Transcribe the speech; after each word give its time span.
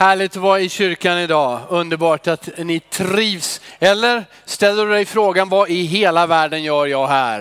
Härligt 0.00 0.36
att 0.36 0.42
vara 0.42 0.60
i 0.60 0.68
kyrkan 0.68 1.18
idag. 1.18 1.60
Underbart 1.68 2.26
att 2.26 2.48
ni 2.58 2.80
trivs. 2.80 3.60
Eller 3.78 4.24
ställer 4.44 4.86
du 4.86 4.92
dig 4.92 5.04
frågan, 5.04 5.48
vad 5.48 5.70
i 5.70 5.82
hela 5.82 6.26
världen 6.26 6.62
gör 6.62 6.86
jag 6.86 7.06
här? 7.06 7.40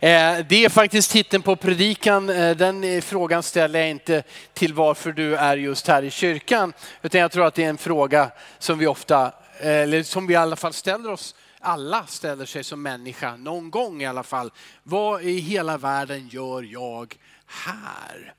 Eh, 0.00 0.38
det 0.48 0.64
är 0.64 0.68
faktiskt 0.68 1.10
titeln 1.10 1.42
på 1.42 1.56
predikan. 1.56 2.30
Eh, 2.30 2.56
den 2.56 3.02
frågan 3.02 3.42
ställer 3.42 3.78
jag 3.78 3.90
inte 3.90 4.22
till 4.54 4.74
varför 4.74 5.12
du 5.12 5.36
är 5.36 5.56
just 5.56 5.88
här 5.88 6.02
i 6.02 6.10
kyrkan. 6.10 6.72
Utan 7.02 7.20
jag 7.20 7.32
tror 7.32 7.46
att 7.46 7.54
det 7.54 7.64
är 7.64 7.68
en 7.68 7.78
fråga 7.78 8.30
som 8.58 8.78
vi 8.78 8.86
ofta, 8.86 9.32
eh, 9.60 9.70
eller 9.70 10.02
som 10.02 10.26
vi 10.26 10.34
i 10.34 10.36
alla 10.36 10.56
fall 10.56 10.72
ställer 10.72 11.10
oss 11.10 11.34
alla 11.60 12.06
ställer 12.06 12.46
sig 12.46 12.64
som 12.64 12.82
människa, 12.82 13.36
någon 13.36 13.70
gång 13.70 14.02
i 14.02 14.06
alla 14.06 14.22
fall. 14.22 14.50
Vad 14.82 15.22
i 15.22 15.38
hela 15.38 15.78
världen 15.78 16.28
gör 16.28 16.62
jag 16.62 17.16
här? 17.46 18.34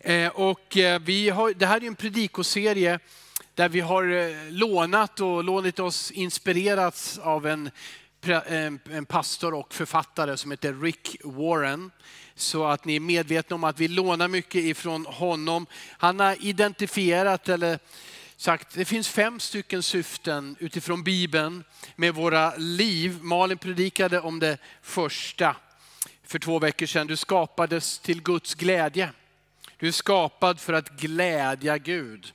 Eh, 0.00 0.28
och 0.28 0.76
eh, 0.76 1.00
vi 1.00 1.28
har, 1.28 1.52
det 1.54 1.66
här 1.66 1.82
är 1.82 1.86
en 1.86 1.94
predikoserie 1.94 2.98
där 3.54 3.68
vi 3.68 3.80
har 3.80 4.12
eh, 4.12 4.50
lånat 4.50 5.20
och 5.20 5.44
lånit 5.44 5.78
oss 5.78 6.10
inspirerats 6.10 7.18
av 7.18 7.46
en, 7.46 7.70
en 8.90 9.04
pastor 9.04 9.54
och 9.54 9.74
författare 9.74 10.36
som 10.36 10.50
heter 10.50 10.82
Rick 10.82 11.16
Warren. 11.24 11.90
Så 12.34 12.66
att 12.66 12.84
ni 12.84 12.96
är 12.96 13.00
medvetna 13.00 13.54
om 13.54 13.64
att 13.64 13.80
vi 13.80 13.88
lånar 13.88 14.28
mycket 14.28 14.64
ifrån 14.64 15.06
honom. 15.06 15.66
Han 15.98 16.20
har 16.20 16.36
identifierat 16.44 17.48
eller 17.48 17.78
sagt, 18.36 18.74
det 18.74 18.84
finns 18.84 19.08
fem 19.08 19.40
stycken 19.40 19.82
syften 19.82 20.56
utifrån 20.60 21.02
Bibeln 21.02 21.64
med 21.96 22.14
våra 22.14 22.56
liv. 22.56 23.18
Malin 23.22 23.58
predikade 23.58 24.20
om 24.20 24.38
det 24.38 24.58
första 24.82 25.56
för 26.26 26.38
två 26.38 26.58
veckor 26.58 26.86
sedan. 26.86 27.06
Du 27.06 27.16
skapades 27.16 27.98
till 27.98 28.22
Guds 28.22 28.54
glädje. 28.54 29.10
Du 29.78 29.88
är 29.88 29.92
skapad 29.92 30.60
för 30.60 30.72
att 30.72 30.88
glädja 30.88 31.78
Gud. 31.78 32.32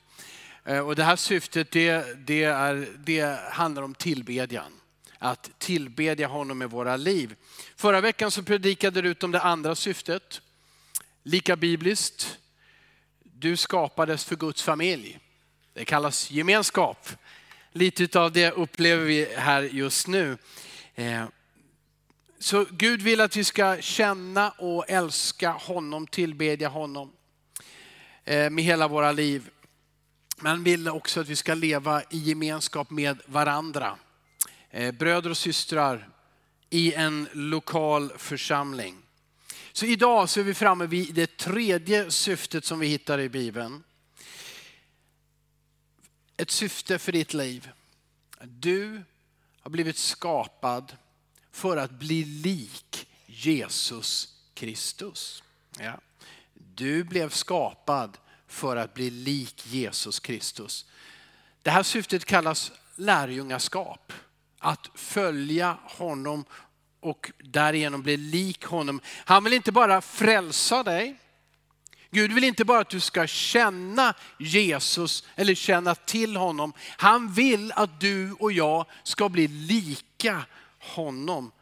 Eh, 0.64 0.78
och 0.78 0.96
det 0.96 1.04
här 1.04 1.16
syftet 1.16 1.70
det, 1.70 2.26
det, 2.26 2.44
är, 2.44 2.88
det 2.98 3.40
handlar 3.52 3.82
om 3.82 3.94
tillbedjan. 3.94 4.72
Att 5.18 5.50
tillbedja 5.58 6.26
honom 6.26 6.58
med 6.58 6.70
våra 6.70 6.96
liv. 6.96 7.34
Förra 7.76 8.00
veckan 8.00 8.30
så 8.30 8.42
predikade 8.42 9.02
du 9.02 9.08
ut 9.08 9.22
om 9.22 9.30
det 9.30 9.40
andra 9.40 9.74
syftet. 9.74 10.40
Lika 11.22 11.56
bibliskt. 11.56 12.38
Du 13.22 13.56
skapades 13.56 14.24
för 14.24 14.36
Guds 14.36 14.62
familj. 14.62 15.18
Det 15.74 15.84
kallas 15.84 16.30
gemenskap. 16.30 17.08
Lite 17.72 18.20
av 18.20 18.32
det 18.32 18.50
upplever 18.50 19.04
vi 19.04 19.34
här 19.36 19.62
just 19.62 20.06
nu. 20.06 20.38
Eh, 20.94 21.24
så 22.38 22.66
Gud 22.70 23.02
vill 23.02 23.20
att 23.20 23.36
vi 23.36 23.44
ska 23.44 23.80
känna 23.80 24.50
och 24.50 24.84
älska 24.88 25.50
honom, 25.50 26.06
tillbedja 26.06 26.68
honom. 26.68 27.12
Eh, 28.24 28.50
med 28.50 28.64
hela 28.64 28.88
våra 28.88 29.12
liv. 29.12 29.50
Men 30.36 30.64
vill 30.64 30.88
också 30.88 31.20
att 31.20 31.28
vi 31.28 31.36
ska 31.36 31.54
leva 31.54 32.02
i 32.02 32.18
gemenskap 32.18 32.90
med 32.90 33.20
varandra. 33.26 33.98
Eh, 34.70 34.94
bröder 34.94 35.30
och 35.30 35.36
systrar 35.36 36.08
i 36.70 36.94
en 36.94 37.28
lokal 37.32 38.12
församling. 38.18 38.96
Så 39.72 39.86
idag 39.86 40.28
så 40.28 40.40
är 40.40 40.44
vi 40.44 40.54
framme 40.54 40.86
vid 40.86 41.14
det 41.14 41.36
tredje 41.36 42.10
syftet 42.10 42.64
som 42.64 42.78
vi 42.78 42.86
hittar 42.86 43.20
i 43.20 43.28
Bibeln. 43.28 43.82
Ett 46.36 46.50
syfte 46.50 46.98
för 46.98 47.12
ditt 47.12 47.34
liv. 47.34 47.70
Du 48.40 49.02
har 49.60 49.70
blivit 49.70 49.96
skapad 49.96 50.96
för 51.52 51.76
att 51.76 51.90
bli 51.90 52.24
lik 52.24 53.06
Jesus 53.26 54.34
Kristus. 54.54 55.42
Ja. 55.78 56.00
Du 56.74 57.04
blev 57.04 57.30
skapad 57.30 58.18
för 58.48 58.76
att 58.76 58.94
bli 58.94 59.10
lik 59.10 59.66
Jesus 59.66 60.20
Kristus. 60.20 60.86
Det 61.62 61.70
här 61.70 61.82
syftet 61.82 62.24
kallas 62.24 62.72
lärjungaskap. 62.96 64.12
Att 64.58 64.90
följa 64.94 65.76
honom 65.84 66.44
och 67.00 67.30
därigenom 67.38 68.02
bli 68.02 68.16
lik 68.16 68.64
honom. 68.64 69.00
Han 69.24 69.44
vill 69.44 69.52
inte 69.52 69.72
bara 69.72 70.00
frälsa 70.00 70.82
dig. 70.82 71.18
Gud 72.10 72.32
vill 72.32 72.44
inte 72.44 72.64
bara 72.64 72.80
att 72.80 72.90
du 72.90 73.00
ska 73.00 73.26
känna 73.26 74.14
Jesus 74.38 75.24
eller 75.36 75.54
känna 75.54 75.94
till 75.94 76.36
honom. 76.36 76.72
Han 76.96 77.32
vill 77.32 77.72
att 77.72 78.00
du 78.00 78.32
och 78.32 78.52
jag 78.52 78.86
ska 79.02 79.28
bli 79.28 79.48
lika 79.48 80.44
honom. 80.78 81.52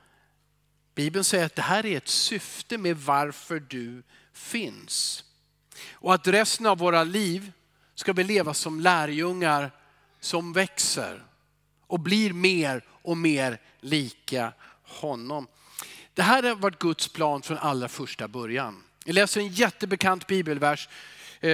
Bibeln 0.95 1.25
säger 1.25 1.47
att 1.47 1.57
det 1.57 1.63
här 1.63 1.87
är 1.87 1.97
ett 1.97 2.09
syfte 2.09 2.79
med 2.79 2.97
varför 2.97 3.61
du 3.61 4.03
finns. 4.41 5.25
Och 5.93 6.15
att 6.15 6.27
resten 6.27 6.67
av 6.67 6.79
våra 6.79 7.05
liv 7.05 7.53
ska 7.95 8.13
vi 8.13 8.25
leva 8.25 8.55
som 8.55 8.81
lärjungar 8.81 9.71
som 10.21 10.53
växer 10.53 11.23
och 11.87 12.01
blir 12.01 12.33
mer 12.33 12.85
och 13.03 13.17
mer 13.17 13.61
lika 13.81 14.53
honom. 14.83 15.47
Det 16.15 16.23
här 16.23 16.43
har 16.43 16.55
varit 16.55 16.79
Guds 16.79 17.09
plan 17.09 17.43
från 17.43 17.59
allra 17.59 17.89
första 17.89 18.29
början. 18.29 18.83
Jag 19.05 19.15
läser 19.15 19.41
en 19.41 19.49
jättebekant 19.49 20.27
bibelvers. 20.27 20.89
Eh, 21.41 21.51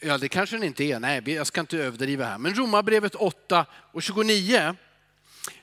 ja, 0.00 0.18
det 0.18 0.28
kanske 0.28 0.56
den 0.56 0.62
inte 0.62 0.84
är. 0.84 1.00
Nej, 1.00 1.30
jag 1.30 1.46
ska 1.46 1.60
inte 1.60 1.78
överdriva 1.78 2.24
här. 2.24 2.38
Men 2.38 2.54
Romarbrevet 2.54 3.14
8 3.14 3.66
och 3.72 4.02
29. 4.02 4.76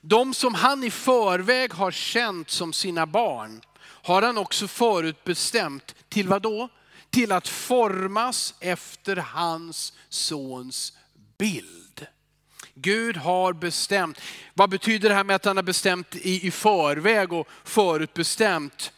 De 0.02 0.34
som 0.34 0.54
han 0.54 0.84
i 0.84 0.92
förväg 0.92 1.74
har 1.74 1.92
känt 1.92 2.50
som 2.50 2.74
sina 2.74 3.06
barn 3.06 3.62
har 4.04 4.22
han 4.22 4.38
också 4.38 4.68
förutbestämt 4.68 5.96
till 6.10 6.28
vad 6.28 6.42
då? 6.42 6.70
Till 7.10 7.32
att 7.32 7.48
formas 7.48 8.54
efter 8.60 9.16
hans 9.16 9.94
sons 10.10 10.98
bild. 11.38 12.08
Gud 12.74 13.18
har 13.18 13.54
bestämt. 13.54 14.22
Vad 14.54 14.70
betyder 14.70 15.10
det 15.10 15.16
här 15.16 15.24
med 15.24 15.36
att 15.36 15.46
han 15.46 15.56
har 15.56 15.64
bestämt 15.64 16.16
i, 16.16 16.48
i 16.48 16.52
förväg 16.52 17.34
och 17.34 17.48
förutbestämt? 17.64 18.94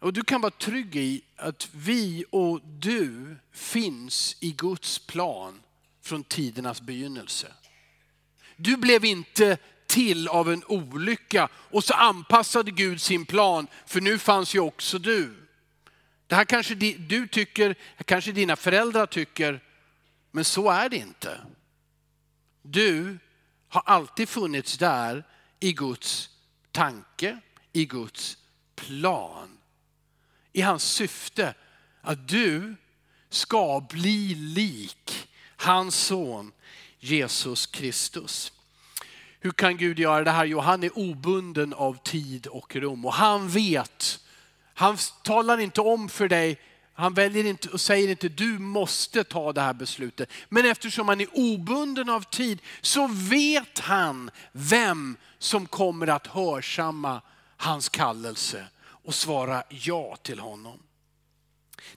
Och 0.00 0.12
du 0.12 0.24
kan 0.24 0.40
vara 0.40 0.50
trygg 0.50 0.96
i 0.96 1.22
att 1.36 1.68
vi 1.72 2.24
och 2.30 2.60
du 2.64 3.36
finns 3.52 4.36
i 4.40 4.52
Guds 4.52 4.98
plan 4.98 5.60
från 6.02 6.24
tidernas 6.24 6.80
begynnelse. 6.80 7.52
Du 8.56 8.76
blev 8.76 9.04
inte 9.04 9.58
till 9.94 10.28
av 10.28 10.52
en 10.52 10.64
olycka 10.64 11.48
och 11.54 11.84
så 11.84 11.94
anpassade 11.94 12.70
Gud 12.70 13.00
sin 13.00 13.26
plan, 13.26 13.66
för 13.86 14.00
nu 14.00 14.18
fanns 14.18 14.54
ju 14.54 14.60
också 14.60 14.98
du. 14.98 15.34
Det 16.26 16.34
här 16.34 16.44
kanske 16.44 16.74
du 16.94 17.28
tycker, 17.28 17.74
kanske 18.04 18.32
dina 18.32 18.56
föräldrar 18.56 19.06
tycker, 19.06 19.60
men 20.30 20.44
så 20.44 20.70
är 20.70 20.88
det 20.88 20.96
inte. 20.96 21.40
Du 22.62 23.18
har 23.68 23.82
alltid 23.86 24.28
funnits 24.28 24.78
där 24.78 25.24
i 25.60 25.72
Guds 25.72 26.30
tanke, 26.72 27.40
i 27.72 27.84
Guds 27.84 28.38
plan. 28.74 29.58
I 30.52 30.60
hans 30.60 30.84
syfte 30.84 31.54
att 32.00 32.28
du 32.28 32.76
ska 33.30 33.86
bli 33.90 34.34
lik 34.34 35.28
hans 35.56 35.94
son 35.94 36.52
Jesus 36.98 37.66
Kristus. 37.66 38.53
Hur 39.44 39.50
kan 39.50 39.76
Gud 39.76 39.98
göra 39.98 40.24
det 40.24 40.30
här? 40.30 40.44
Jo, 40.44 40.60
han 40.60 40.82
är 40.82 40.98
obunden 40.98 41.74
av 41.74 42.02
tid 42.02 42.46
och 42.46 42.76
rum 42.76 43.04
och 43.04 43.12
han 43.12 43.48
vet. 43.48 44.20
Han 44.74 44.96
talar 45.22 45.58
inte 45.58 45.80
om 45.80 46.08
för 46.08 46.28
dig, 46.28 46.60
han 46.94 47.14
väljer 47.14 47.44
inte 47.44 47.68
och 47.68 47.80
säger 47.80 48.08
inte 48.08 48.28
du 48.28 48.58
måste 48.58 49.24
ta 49.24 49.52
det 49.52 49.60
här 49.60 49.74
beslutet. 49.74 50.30
Men 50.48 50.66
eftersom 50.66 51.08
han 51.08 51.20
är 51.20 51.28
obunden 51.32 52.08
av 52.08 52.20
tid 52.20 52.62
så 52.80 53.06
vet 53.06 53.78
han 53.78 54.30
vem 54.52 55.16
som 55.38 55.66
kommer 55.66 56.06
att 56.06 56.26
hörsamma 56.26 57.20
hans 57.56 57.88
kallelse 57.88 58.66
och 58.84 59.14
svara 59.14 59.62
ja 59.68 60.16
till 60.22 60.38
honom. 60.38 60.78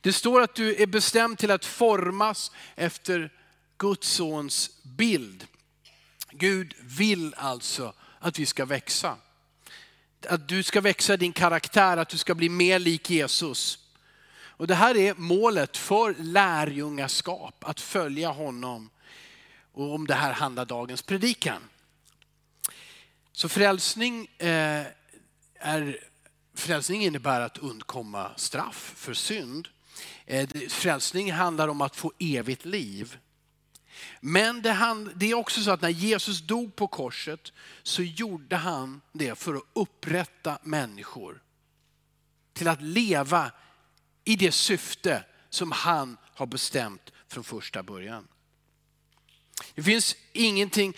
Det 0.02 0.14
står 0.14 0.42
att 0.42 0.56
du 0.56 0.82
är 0.82 0.88
bestämd 0.88 1.38
till 1.38 1.52
att 1.52 1.66
formas 1.66 2.52
efter 2.76 3.34
Guds 3.78 4.10
sons 4.10 4.84
bild. 4.84 5.48
Gud 6.32 6.74
vill 6.80 7.34
alltså 7.38 7.94
att 8.20 8.40
vi 8.40 8.46
ska 8.46 8.66
växa. 8.66 9.18
Att 10.28 10.48
du 10.48 10.64
ska 10.64 10.82
växa 10.82 11.14
i 11.14 11.18
din 11.18 11.34
karaktär, 11.34 11.98
att 11.98 12.10
du 12.10 12.18
ska 12.18 12.36
bli 12.36 12.50
mer 12.50 12.80
lik 12.80 13.10
Jesus. 13.10 13.80
Och 14.58 14.68
det 14.68 14.76
här 14.76 14.98
är 14.98 15.14
målet 15.14 15.78
för 15.78 16.16
lärjungaskap, 16.20 17.64
att 17.64 17.80
följa 17.80 18.30
honom. 18.30 18.90
Och 19.72 19.94
om 19.94 20.08
det 20.08 20.14
här 20.14 20.34
handlar 20.34 20.66
dagens 20.66 21.02
predikan. 21.02 21.62
Så 23.32 23.50
frälsning, 23.50 24.28
eh, 24.38 24.86
är, 25.60 26.00
frälsning 26.54 27.04
innebär 27.04 27.42
att 27.42 27.58
undkomma 27.58 28.32
straff 28.36 28.94
för 28.96 29.14
synd. 29.14 29.68
Eh, 30.26 30.50
frälsning 30.70 31.32
handlar 31.32 31.68
om 31.68 31.82
att 31.82 31.96
få 31.96 32.14
evigt 32.20 32.66
liv. 32.66 33.18
Men 34.20 34.62
det, 34.62 34.72
han, 34.72 35.12
det 35.16 35.32
är 35.32 35.34
också 35.34 35.62
så 35.62 35.72
att 35.72 35.82
när 35.82 35.90
Jesus 35.90 36.42
dog 36.42 36.76
på 36.76 36.88
korset 36.88 37.52
så 37.84 38.04
gjorde 38.04 38.56
han 38.56 39.02
det 39.12 39.36
för 39.36 39.56
att 39.56 39.64
upprätta 39.74 40.60
människor. 40.64 41.42
Till 42.54 42.68
att 42.68 42.82
leva 42.82 43.52
i 44.24 44.36
det 44.36 44.52
syfte 44.52 45.24
som 45.50 45.72
han 45.72 46.18
har 46.36 46.46
bestämt 46.46 47.12
från 47.28 47.44
första 47.44 47.84
början. 47.84 48.28
Det 49.76 49.84
finns 49.84 50.16
ingenting, 50.34 50.94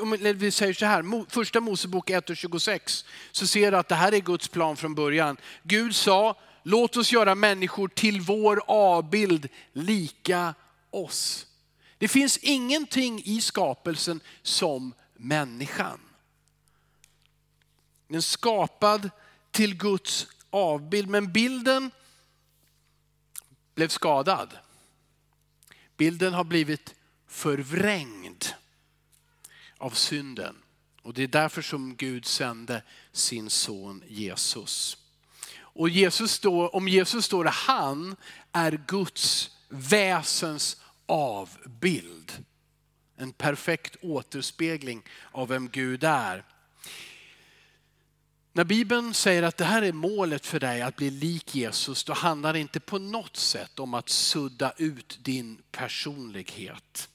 om 0.00 0.16
vi 0.20 0.50
säger 0.50 0.72
så 0.72 0.86
här, 0.86 1.30
första 1.30 1.60
Mosebok 1.60 2.10
1 2.10 2.30
och 2.30 2.36
26, 2.36 3.04
så 3.32 3.46
ser 3.46 3.70
du 3.70 3.76
att 3.76 3.88
det 3.88 3.94
här 3.94 4.14
är 4.14 4.18
Guds 4.18 4.48
plan 4.48 4.76
från 4.76 4.94
början. 4.94 5.36
Gud 5.62 5.94
sa, 5.94 6.40
låt 6.62 6.96
oss 6.96 7.12
göra 7.12 7.34
människor 7.34 7.88
till 7.88 8.20
vår 8.20 8.62
avbild 8.66 9.48
lika 9.72 10.54
oss. 10.90 11.46
Det 12.04 12.08
finns 12.08 12.36
ingenting 12.36 13.22
i 13.24 13.40
skapelsen 13.40 14.20
som 14.42 14.94
människan. 15.14 16.00
Den 18.08 18.22
skapad 18.22 19.10
till 19.50 19.76
Guds 19.76 20.26
avbild, 20.50 21.08
men 21.08 21.32
bilden 21.32 21.90
blev 23.74 23.88
skadad. 23.88 24.58
Bilden 25.96 26.34
har 26.34 26.44
blivit 26.44 26.94
förvrängd 27.28 28.44
av 29.78 29.90
synden. 29.90 30.56
Och 31.02 31.14
det 31.14 31.22
är 31.22 31.28
därför 31.28 31.62
som 31.62 31.96
Gud 31.96 32.26
sände 32.26 32.82
sin 33.12 33.50
son 33.50 34.02
Jesus. 34.08 34.96
Och 35.56 35.88
Jesus 35.88 36.32
står, 36.32 36.76
om 36.76 36.88
Jesus 36.88 37.24
står 37.24 37.44
det, 37.44 37.50
han 37.50 38.16
är 38.52 38.80
Guds 38.86 39.50
väsens 39.68 40.76
avbild. 41.06 42.44
En 43.16 43.32
perfekt 43.32 43.96
återspegling 44.02 45.02
av 45.32 45.48
vem 45.48 45.68
Gud 45.68 46.04
är. 46.04 46.44
När 48.52 48.64
Bibeln 48.64 49.14
säger 49.14 49.42
att 49.42 49.56
det 49.56 49.64
här 49.64 49.82
är 49.82 49.92
målet 49.92 50.46
för 50.46 50.60
dig 50.60 50.82
att 50.82 50.96
bli 50.96 51.10
lik 51.10 51.54
Jesus, 51.54 52.04
då 52.04 52.12
handlar 52.12 52.52
det 52.52 52.58
inte 52.58 52.80
på 52.80 52.98
något 52.98 53.36
sätt 53.36 53.78
om 53.78 53.94
att 53.94 54.08
sudda 54.08 54.72
ut 54.76 55.18
din 55.22 55.62
personlighet 55.72 57.08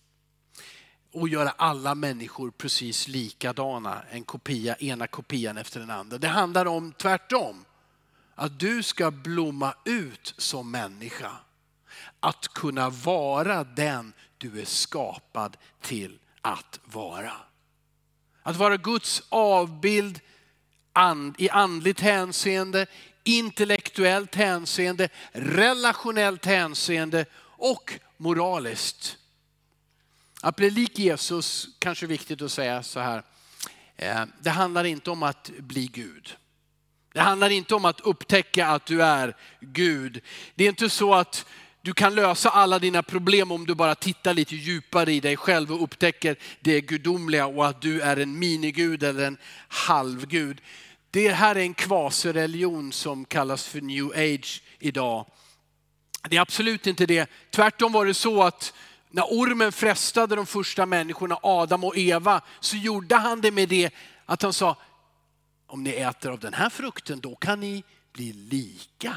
och 1.12 1.30
göra 1.30 1.50
alla 1.50 1.96
människor 1.96 2.52
precis 2.52 3.08
likadana, 3.08 4.04
en 4.10 4.24
kopia, 4.24 4.76
ena 4.76 5.08
kopian 5.08 5.58
efter 5.58 5.80
den 5.80 5.90
andra. 5.90 6.18
Det 6.18 6.28
handlar 6.28 6.66
om 6.66 6.92
tvärtom, 6.92 7.66
att 8.36 8.60
du 8.60 8.84
ska 8.84 9.12
blomma 9.12 9.74
ut 9.86 10.34
som 10.38 10.72
människa. 10.72 11.32
Att 12.20 12.48
kunna 12.48 12.90
vara 12.90 13.64
den 13.64 14.14
du 14.38 14.62
är 14.62 14.66
skapad 14.66 15.58
till 15.82 16.20
att 16.42 16.80
vara. 16.86 17.34
Att 18.44 18.56
vara 18.56 18.78
Guds 18.78 19.24
avbild 19.30 20.20
i 21.38 21.50
andligt 21.50 22.00
hänseende, 22.00 22.86
intellektuellt 23.24 24.36
hänseende, 24.36 25.10
relationellt 25.32 26.46
hänseende 26.46 27.26
och 27.42 28.00
moraliskt. 28.18 29.18
Att 30.42 30.56
bli 30.56 30.70
lik 30.70 31.00
Jesus, 31.00 31.68
kanske 31.80 32.06
är 32.06 32.08
viktigt 32.08 32.42
att 32.42 32.52
säga 32.52 32.84
så 32.84 33.00
här, 33.00 33.24
eh, 33.96 34.26
det 34.42 34.50
handlar 34.50 34.84
inte 34.84 35.12
om 35.12 35.24
att 35.24 35.52
bli 35.58 35.88
Gud. 35.88 36.38
Det 37.14 37.20
handlar 37.20 37.50
inte 37.50 37.76
om 37.76 37.86
att 37.86 38.00
upptäcka 38.00 38.68
att 38.68 38.86
du 38.86 39.04
är 39.04 39.36
Gud. 39.60 40.22
Det 40.56 40.64
är 40.64 40.70
inte 40.70 40.90
så 40.90 41.14
att 41.14 41.46
du 41.82 41.94
kan 41.94 42.16
lösa 42.16 42.50
alla 42.50 42.80
dina 42.80 43.04
problem 43.04 43.52
om 43.52 43.66
du 43.66 43.76
bara 43.76 43.96
tittar 43.96 44.34
lite 44.34 44.56
djupare 44.56 45.14
i 45.14 45.20
dig 45.20 45.38
själv 45.38 45.72
och 45.72 45.84
upptäcker 45.84 46.36
det 46.60 46.82
gudomliga 46.82 47.46
och 47.48 47.68
att 47.68 47.82
du 47.82 48.02
är 48.02 48.18
en 48.18 48.40
minigud 48.40 49.04
eller 49.04 49.28
en 49.28 49.38
halvgud. 49.68 50.62
Det 51.12 51.30
här 51.30 51.56
är 51.56 51.60
en 51.60 51.74
kvasireligion 51.74 52.92
som 52.92 53.26
kallas 53.26 53.68
för 53.68 53.82
new 53.82 54.12
age 54.16 54.62
idag. 54.80 55.26
Det 56.30 56.38
är 56.38 56.42
absolut 56.42 56.88
inte 56.88 57.06
det. 57.06 57.30
Tvärtom 57.52 57.92
var 57.92 58.06
det 58.06 58.14
så 58.14 58.44
att 58.44 58.74
när 59.12 59.24
ormen 59.24 59.72
frestade 59.72 60.36
de 60.36 60.46
första 60.46 60.86
människorna, 60.86 61.40
Adam 61.44 61.84
och 61.84 61.98
Eva, 61.98 62.42
så 62.60 62.78
gjorde 62.78 63.16
han 63.16 63.42
det 63.42 63.52
med 63.52 63.70
det 63.70 63.94
att 64.26 64.42
han 64.42 64.54
sa, 64.54 64.78
om 65.68 65.84
ni 65.84 65.90
äter 65.90 66.32
av 66.32 66.40
den 66.40 66.54
här 66.54 66.70
frukten, 66.70 67.20
då 67.20 67.36
kan 67.36 67.60
ni 67.60 67.84
bli 68.14 68.34
lika 68.34 69.16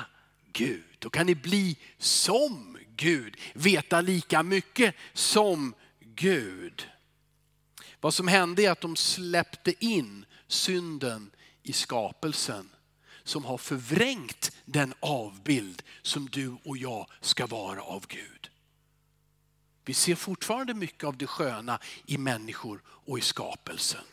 Gud. 0.52 0.91
Då 1.02 1.10
kan 1.10 1.26
ni 1.26 1.34
bli 1.34 1.76
som 1.98 2.78
Gud, 2.96 3.36
veta 3.54 4.00
lika 4.00 4.42
mycket 4.42 4.94
som 5.12 5.74
Gud. 6.00 6.88
Vad 8.00 8.14
som 8.14 8.28
hände 8.28 8.62
är 8.62 8.70
att 8.70 8.80
de 8.80 8.96
släppte 8.96 9.84
in 9.84 10.26
synden 10.48 11.30
i 11.62 11.72
skapelsen 11.72 12.70
som 13.24 13.44
har 13.44 13.58
förvrängt 13.58 14.52
den 14.64 14.94
avbild 15.00 15.82
som 16.02 16.28
du 16.28 16.56
och 16.64 16.76
jag 16.76 17.06
ska 17.20 17.46
vara 17.46 17.82
av 17.82 18.06
Gud. 18.08 18.50
Vi 19.84 19.94
ser 19.94 20.14
fortfarande 20.14 20.74
mycket 20.74 21.04
av 21.04 21.16
det 21.16 21.26
sköna 21.26 21.78
i 22.06 22.18
människor 22.18 22.82
och 22.86 23.18
i 23.18 23.22
skapelsen. 23.22 24.04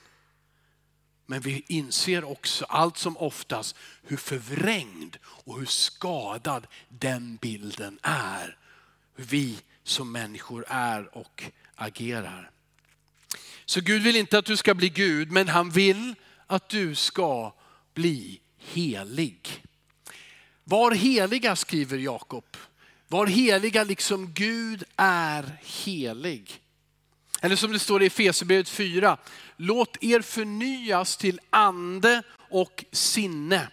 Men 1.30 1.42
vi 1.42 1.64
inser 1.68 2.24
också 2.24 2.66
allt 2.66 2.98
som 2.98 3.18
oftast 3.18 3.76
hur 4.04 4.18
förvrängd 4.18 5.18
och 5.24 5.60
hur 5.60 5.66
skadad 5.66 6.68
den 6.90 7.36
bilden 7.36 8.00
är. 8.02 8.58
Hur 9.16 9.24
vi 9.24 9.58
som 9.84 10.12
människor 10.12 10.66
är 10.68 11.18
och 11.18 11.44
agerar. 11.76 12.52
Så 13.66 13.82
Gud 13.82 14.04
vill 14.04 14.16
inte 14.16 14.38
att 14.38 14.46
du 14.46 14.58
ska 14.58 14.74
bli 14.74 14.90
Gud, 14.90 15.32
men 15.32 15.48
han 15.48 15.70
vill 15.70 16.16
att 16.48 16.70
du 16.70 16.96
ska 16.96 17.54
bli 17.94 18.40
helig. 18.58 19.64
Var 20.64 20.92
heliga 20.92 21.56
skriver 21.56 21.98
Jakob. 21.98 22.58
Var 23.08 23.28
heliga 23.28 23.84
liksom 23.84 24.34
Gud 24.34 24.84
är 24.96 25.58
helig. 25.62 26.62
Eller 27.42 27.56
som 27.56 27.72
det 27.72 27.80
står 27.80 28.04
i 28.04 28.06
Efesierbrevet 28.06 28.70
4, 28.70 29.18
låt 29.58 30.04
er 30.04 30.22
förnyas 30.22 31.18
till 31.18 31.40
ande 31.50 32.24
och 32.50 32.86
sinne 32.92 33.68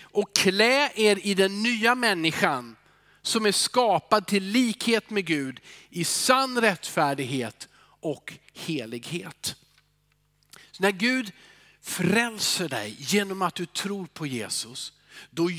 och 0.00 0.36
klä 0.36 0.90
er 0.94 1.26
i 1.26 1.34
den 1.34 1.62
nya 1.62 1.94
människan 1.94 2.76
som 3.22 3.46
är 3.46 3.52
skapad 3.52 4.26
till 4.26 4.44
likhet 4.44 5.10
med 5.10 5.24
Gud 5.24 5.60
i 5.90 6.04
sann 6.04 6.60
rättfärdighet 6.60 7.68
och 8.00 8.32
helighet. 8.54 9.56
Så 10.70 10.82
när 10.82 10.90
Gud 10.90 11.32
frälser 11.82 12.68
dig 12.68 12.96
genom 12.98 13.42
att 13.42 13.54
du 13.54 13.66
tror 13.66 14.06
på 14.06 14.26
Jesus, 14.26 14.92
då 15.30 15.50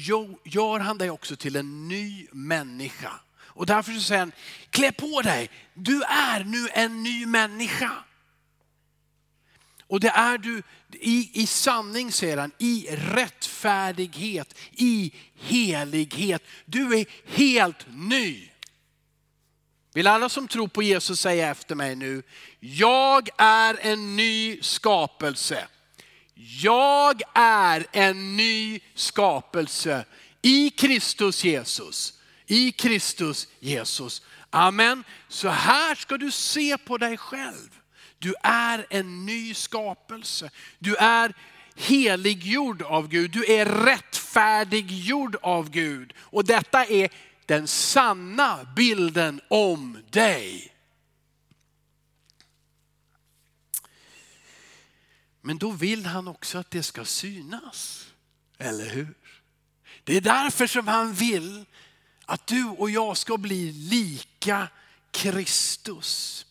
gör 0.44 0.80
han 0.80 0.98
dig 0.98 1.10
också 1.10 1.36
till 1.36 1.56
en 1.56 1.88
ny 1.88 2.28
människa. 2.32 3.12
Och 3.62 3.68
därför 3.68 3.94
så 3.94 4.02
säger 4.02 4.20
han, 4.20 4.32
klä 4.70 4.92
på 4.92 5.22
dig, 5.22 5.50
du 5.74 6.04
är 6.04 6.44
nu 6.44 6.70
en 6.74 7.04
ny 7.04 7.26
människa. 7.26 7.92
Och 9.88 10.00
det 10.00 10.10
är 10.10 10.38
du 10.38 10.64
i, 10.92 11.42
i 11.42 11.48
sanning, 11.48 12.12
säger 12.12 12.38
han, 12.38 12.52
i 12.58 12.88
rättfärdighet, 12.92 14.56
i 14.72 15.14
helighet. 15.36 16.44
Du 16.66 17.00
är 17.00 17.06
helt 17.26 17.86
ny. 17.88 18.50
Vill 19.94 20.08
alla 20.08 20.30
som 20.30 20.48
tror 20.48 20.68
på 20.68 20.84
Jesus 20.84 21.20
säga 21.20 21.50
efter 21.50 21.76
mig 21.76 21.96
nu, 21.96 22.24
jag 22.60 23.30
är 23.38 23.80
en 23.82 24.16
ny 24.16 24.62
skapelse. 24.62 25.68
Jag 26.62 27.22
är 27.36 27.88
en 27.92 28.38
ny 28.38 28.80
skapelse 28.96 30.06
i 30.42 30.70
Kristus 30.70 31.44
Jesus. 31.44 32.21
I 32.52 32.72
Kristus 32.72 33.48
Jesus. 33.60 34.22
Amen. 34.50 35.04
Så 35.28 35.50
här 35.50 35.96
ska 35.96 36.18
du 36.18 36.32
se 36.32 36.78
på 36.78 36.98
dig 36.98 37.18
själv. 37.18 37.80
Du 38.20 38.34
är 38.44 38.86
en 38.90 39.26
ny 39.26 39.54
skapelse. 39.54 40.50
Du 40.80 40.96
är 40.96 41.34
heliggjord 41.76 42.82
av 42.82 43.08
Gud. 43.08 43.32
Du 43.32 43.46
är 43.46 43.66
rättfärdiggjord 43.66 45.36
av 45.42 45.70
Gud. 45.70 46.14
Och 46.20 46.46
detta 46.46 46.86
är 46.86 47.10
den 47.46 47.68
sanna 47.68 48.74
bilden 48.76 49.42
om 49.48 50.04
dig. 50.10 50.74
Men 55.42 55.58
då 55.58 55.72
vill 55.72 56.06
han 56.06 56.28
också 56.28 56.58
att 56.58 56.72
det 56.72 56.84
ska 56.84 57.06
synas. 57.06 58.08
Eller 58.58 58.90
hur? 58.90 59.14
Det 60.04 60.18
är 60.18 60.22
därför 60.22 60.68
som 60.68 60.88
han 60.88 61.14
vill 61.14 61.66
att 62.32 62.48
du 62.48 62.66
och 62.66 62.90
jag 62.90 63.18
ska 63.18 63.38
bli 63.38 63.72
lika 63.72 64.68
Kristus. 65.12 66.46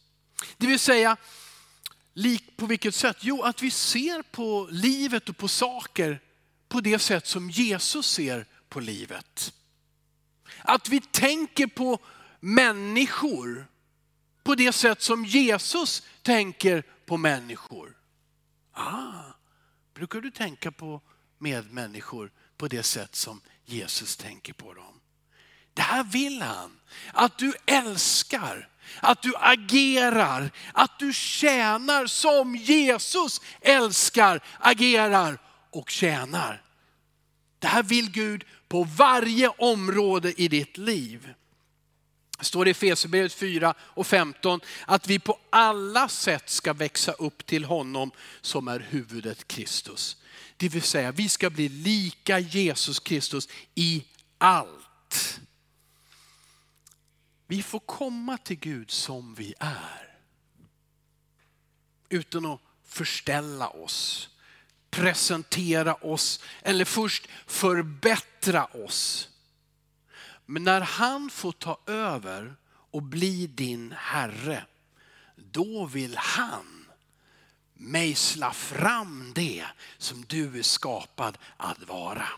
Det 0.57 0.67
vill 0.67 0.79
säga, 0.79 1.17
lik 2.15 2.57
på 2.57 2.67
vilket 2.67 2.95
sätt? 2.95 3.17
Jo, 3.21 3.43
att 3.43 3.63
vi 3.63 3.71
ser 3.71 4.23
på 4.23 4.69
livet 4.71 5.29
och 5.29 5.37
på 5.37 5.49
saker 5.49 6.21
på 6.69 6.81
det 6.81 6.99
sätt 6.99 7.27
som 7.27 7.51
Jesus 7.51 8.11
ser 8.11 8.47
på 8.69 8.81
livet. 8.81 9.55
Att 10.59 10.89
vi 10.89 11.01
tänker 11.01 11.67
på 11.67 11.99
människor 12.41 13.67
på 14.43 14.55
det 14.55 14.73
sätt 14.73 15.03
som 15.03 15.25
Jesus 15.25 16.03
tänker 16.23 16.83
på 17.07 17.17
människor. 17.17 17.97
Ah, 18.73 19.23
brukar 19.95 20.21
du 20.21 20.31
tänka 20.31 20.73
på 20.73 21.01
medmänniskor 21.39 22.33
på 22.57 22.69
det 22.69 22.83
sätt 22.83 23.15
som 23.15 23.41
Jesus 23.65 24.17
tänker 24.17 24.53
på 24.53 24.75
dem? 24.75 25.00
Det 25.81 25.85
här 25.85 26.05
vill 26.05 26.43
han. 26.43 26.71
Att 27.13 27.39
du 27.39 27.55
älskar, 27.67 28.69
att 29.01 29.23
du 29.23 29.33
agerar, 29.37 30.51
att 30.73 30.99
du 30.99 31.13
tjänar 31.13 32.07
som 32.07 32.57
Jesus 32.57 33.41
älskar, 33.61 34.41
agerar 34.59 35.39
och 35.71 35.91
tjänar. 35.91 36.63
Det 37.59 37.67
här 37.67 37.83
vill 37.83 38.11
Gud 38.11 38.45
på 38.69 38.85
varje 38.85 39.49
område 39.49 40.43
i 40.43 40.49
ditt 40.49 40.77
liv. 40.77 41.35
Det 42.39 42.45
står 42.45 42.69
i 42.69 42.71
Efesierbrevet 42.71 43.33
4 43.33 43.75
och 43.81 44.07
15 44.07 44.61
att 44.87 45.07
vi 45.07 45.19
på 45.19 45.39
alla 45.51 46.09
sätt 46.09 46.51
ska 46.51 46.73
växa 46.73 47.13
upp 47.13 47.47
till 47.47 47.65
honom 47.65 48.11
som 48.41 48.69
är 48.69 48.87
huvudet 48.91 49.49
Kristus. 49.49 50.17
Det 50.57 50.69
vill 50.69 50.83
säga 50.83 51.13
vi 51.13 51.29
ska 51.29 51.51
bli 51.51 51.69
lika 51.69 52.39
Jesus 52.39 52.99
Kristus 52.99 53.49
i 53.75 54.05
allt. 54.39 55.41
Vi 57.51 57.63
får 57.63 57.81
komma 57.81 58.39
till 58.39 58.59
Gud 58.59 58.91
som 58.91 59.35
vi 59.35 59.55
är. 59.59 60.17
Utan 62.09 62.47
att 62.47 62.61
förställa 62.85 63.69
oss, 63.69 64.29
presentera 64.91 65.95
oss 65.95 66.41
eller 66.63 66.85
först 66.85 67.29
förbättra 67.47 68.65
oss. 68.65 69.29
Men 70.47 70.65
när 70.65 70.81
han 70.81 71.31
får 71.31 71.53
ta 71.53 71.81
över 71.87 72.57
och 72.67 73.03
bli 73.03 73.47
din 73.47 73.95
Herre, 73.97 74.65
då 75.37 75.87
vill 75.87 76.17
han 76.17 76.87
mejsla 77.75 78.53
fram 78.53 79.33
det 79.35 79.67
som 79.99 80.25
du 80.29 80.59
är 80.59 80.63
skapad 80.63 81.39
att 81.57 81.89
vara. 81.89 82.29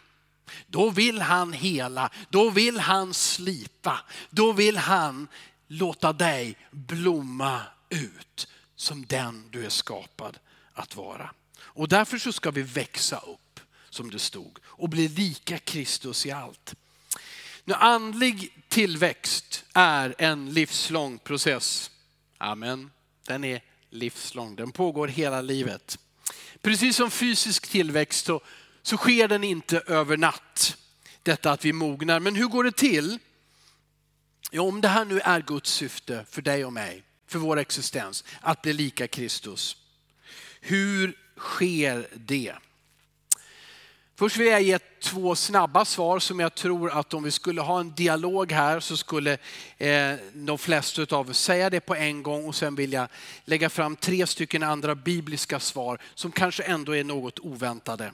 Då 0.66 0.90
vill 0.90 1.20
han 1.20 1.52
hela, 1.52 2.10
då 2.30 2.50
vill 2.50 2.78
han 2.78 3.14
slipa, 3.14 4.00
då 4.30 4.52
vill 4.52 4.76
han 4.76 5.28
låta 5.68 6.12
dig 6.12 6.56
blomma 6.70 7.60
ut 7.88 8.48
som 8.76 9.06
den 9.06 9.48
du 9.50 9.64
är 9.64 9.70
skapad 9.70 10.38
att 10.74 10.96
vara. 10.96 11.30
Och 11.60 11.88
därför 11.88 12.18
så 12.18 12.32
ska 12.32 12.50
vi 12.50 12.62
växa 12.62 13.16
upp, 13.16 13.60
som 13.90 14.10
det 14.10 14.18
stod, 14.18 14.58
och 14.64 14.88
bli 14.88 15.08
lika 15.08 15.58
Kristus 15.58 16.26
i 16.26 16.30
allt. 16.30 16.74
Nu, 17.64 17.74
andlig 17.74 18.58
tillväxt 18.68 19.64
är 19.72 20.14
en 20.18 20.52
livslång 20.52 21.18
process. 21.18 21.90
Amen. 22.38 22.90
Den 23.26 23.44
är 23.44 23.62
livslång, 23.90 24.56
den 24.56 24.72
pågår 24.72 25.08
hela 25.08 25.40
livet. 25.40 25.98
Precis 26.62 26.96
som 26.96 27.10
fysisk 27.10 27.68
tillväxt 27.68 28.26
så, 28.26 28.40
så 28.82 28.96
sker 28.96 29.28
den 29.28 29.44
inte 29.44 29.82
över 29.86 30.16
natt. 30.16 30.76
Detta 31.22 31.50
att 31.50 31.64
vi 31.64 31.72
mognar. 31.72 32.20
Men 32.20 32.34
hur 32.34 32.46
går 32.46 32.64
det 32.64 32.76
till? 32.76 33.18
Ja, 34.50 34.62
om 34.62 34.80
det 34.80 34.88
här 34.88 35.04
nu 35.04 35.20
är 35.20 35.40
Guds 35.40 35.72
syfte 35.72 36.24
för 36.30 36.42
dig 36.42 36.64
och 36.64 36.72
mig, 36.72 37.02
för 37.26 37.38
vår 37.38 37.58
existens, 37.58 38.24
att 38.40 38.62
bli 38.62 38.72
lika 38.72 39.08
Kristus. 39.08 39.76
Hur 40.60 41.18
sker 41.36 42.08
det? 42.14 42.54
Först 44.14 44.36
vill 44.36 44.46
jag 44.46 44.62
ge 44.62 44.78
två 45.00 45.34
snabba 45.34 45.84
svar 45.84 46.18
som 46.18 46.40
jag 46.40 46.54
tror 46.54 46.90
att 46.90 47.14
om 47.14 47.22
vi 47.22 47.30
skulle 47.30 47.60
ha 47.60 47.80
en 47.80 47.94
dialog 47.94 48.52
här 48.52 48.80
så 48.80 48.96
skulle 48.96 49.38
eh, 49.78 50.14
de 50.34 50.58
flesta 50.58 51.16
av 51.16 51.30
oss 51.30 51.40
säga 51.40 51.70
det 51.70 51.80
på 51.80 51.94
en 51.94 52.22
gång 52.22 52.44
och 52.44 52.54
sen 52.54 52.74
vill 52.74 52.92
jag 52.92 53.08
lägga 53.44 53.70
fram 53.70 53.96
tre 53.96 54.26
stycken 54.26 54.62
andra 54.62 54.94
bibliska 54.94 55.60
svar 55.60 55.98
som 56.14 56.32
kanske 56.32 56.62
ändå 56.62 56.96
är 56.96 57.04
något 57.04 57.38
oväntade. 57.38 58.12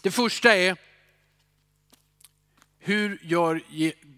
Det 0.00 0.10
första 0.10 0.56
är, 0.56 0.76
hur 2.78 3.18
gör 3.22 3.62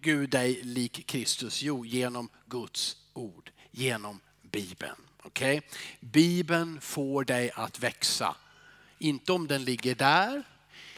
Gud 0.00 0.30
dig 0.30 0.60
lik 0.62 1.06
Kristus? 1.06 1.62
Jo, 1.62 1.84
genom 1.84 2.28
Guds 2.46 2.96
ord, 3.12 3.50
genom 3.70 4.20
Bibeln. 4.42 4.96
Okay? 5.22 5.60
Bibeln 6.00 6.80
får 6.80 7.24
dig 7.24 7.50
att 7.54 7.80
växa. 7.80 8.36
Inte 8.98 9.32
om 9.32 9.46
den 9.46 9.64
ligger 9.64 9.94
där, 9.94 10.42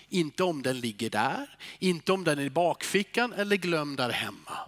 inte 0.09 0.43
om 0.43 0.63
den 0.63 0.81
ligger 0.81 1.11
där, 1.11 1.57
inte 1.79 2.13
om 2.13 2.25
den 2.25 2.39
är 2.39 2.43
i 2.43 2.51
bakfickan 2.51 3.33
eller 3.33 3.57
glömd 3.57 3.97
där 3.97 4.11
hemma. 4.11 4.59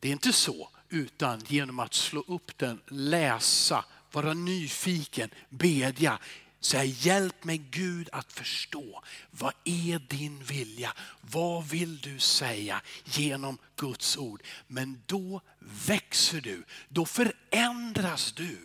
Det 0.00 0.08
är 0.08 0.12
inte 0.12 0.32
så, 0.32 0.68
utan 0.88 1.42
genom 1.46 1.78
att 1.78 1.94
slå 1.94 2.24
upp 2.26 2.58
den, 2.58 2.80
läsa, 2.88 3.84
vara 4.12 4.34
nyfiken, 4.34 5.30
bedja. 5.48 6.18
Säg 6.66 6.96
hjälp 6.98 7.44
mig 7.44 7.58
Gud 7.58 8.08
att 8.12 8.32
förstå. 8.32 9.02
Vad 9.30 9.52
är 9.64 9.98
din 9.98 10.42
vilja? 10.42 10.92
Vad 11.20 11.68
vill 11.68 12.00
du 12.00 12.18
säga 12.18 12.82
genom 13.04 13.58
Guds 13.76 14.16
ord? 14.16 14.42
Men 14.66 15.02
då 15.06 15.40
växer 15.86 16.40
du, 16.40 16.64
då 16.88 17.04
förändras 17.04 18.32
du. 18.32 18.58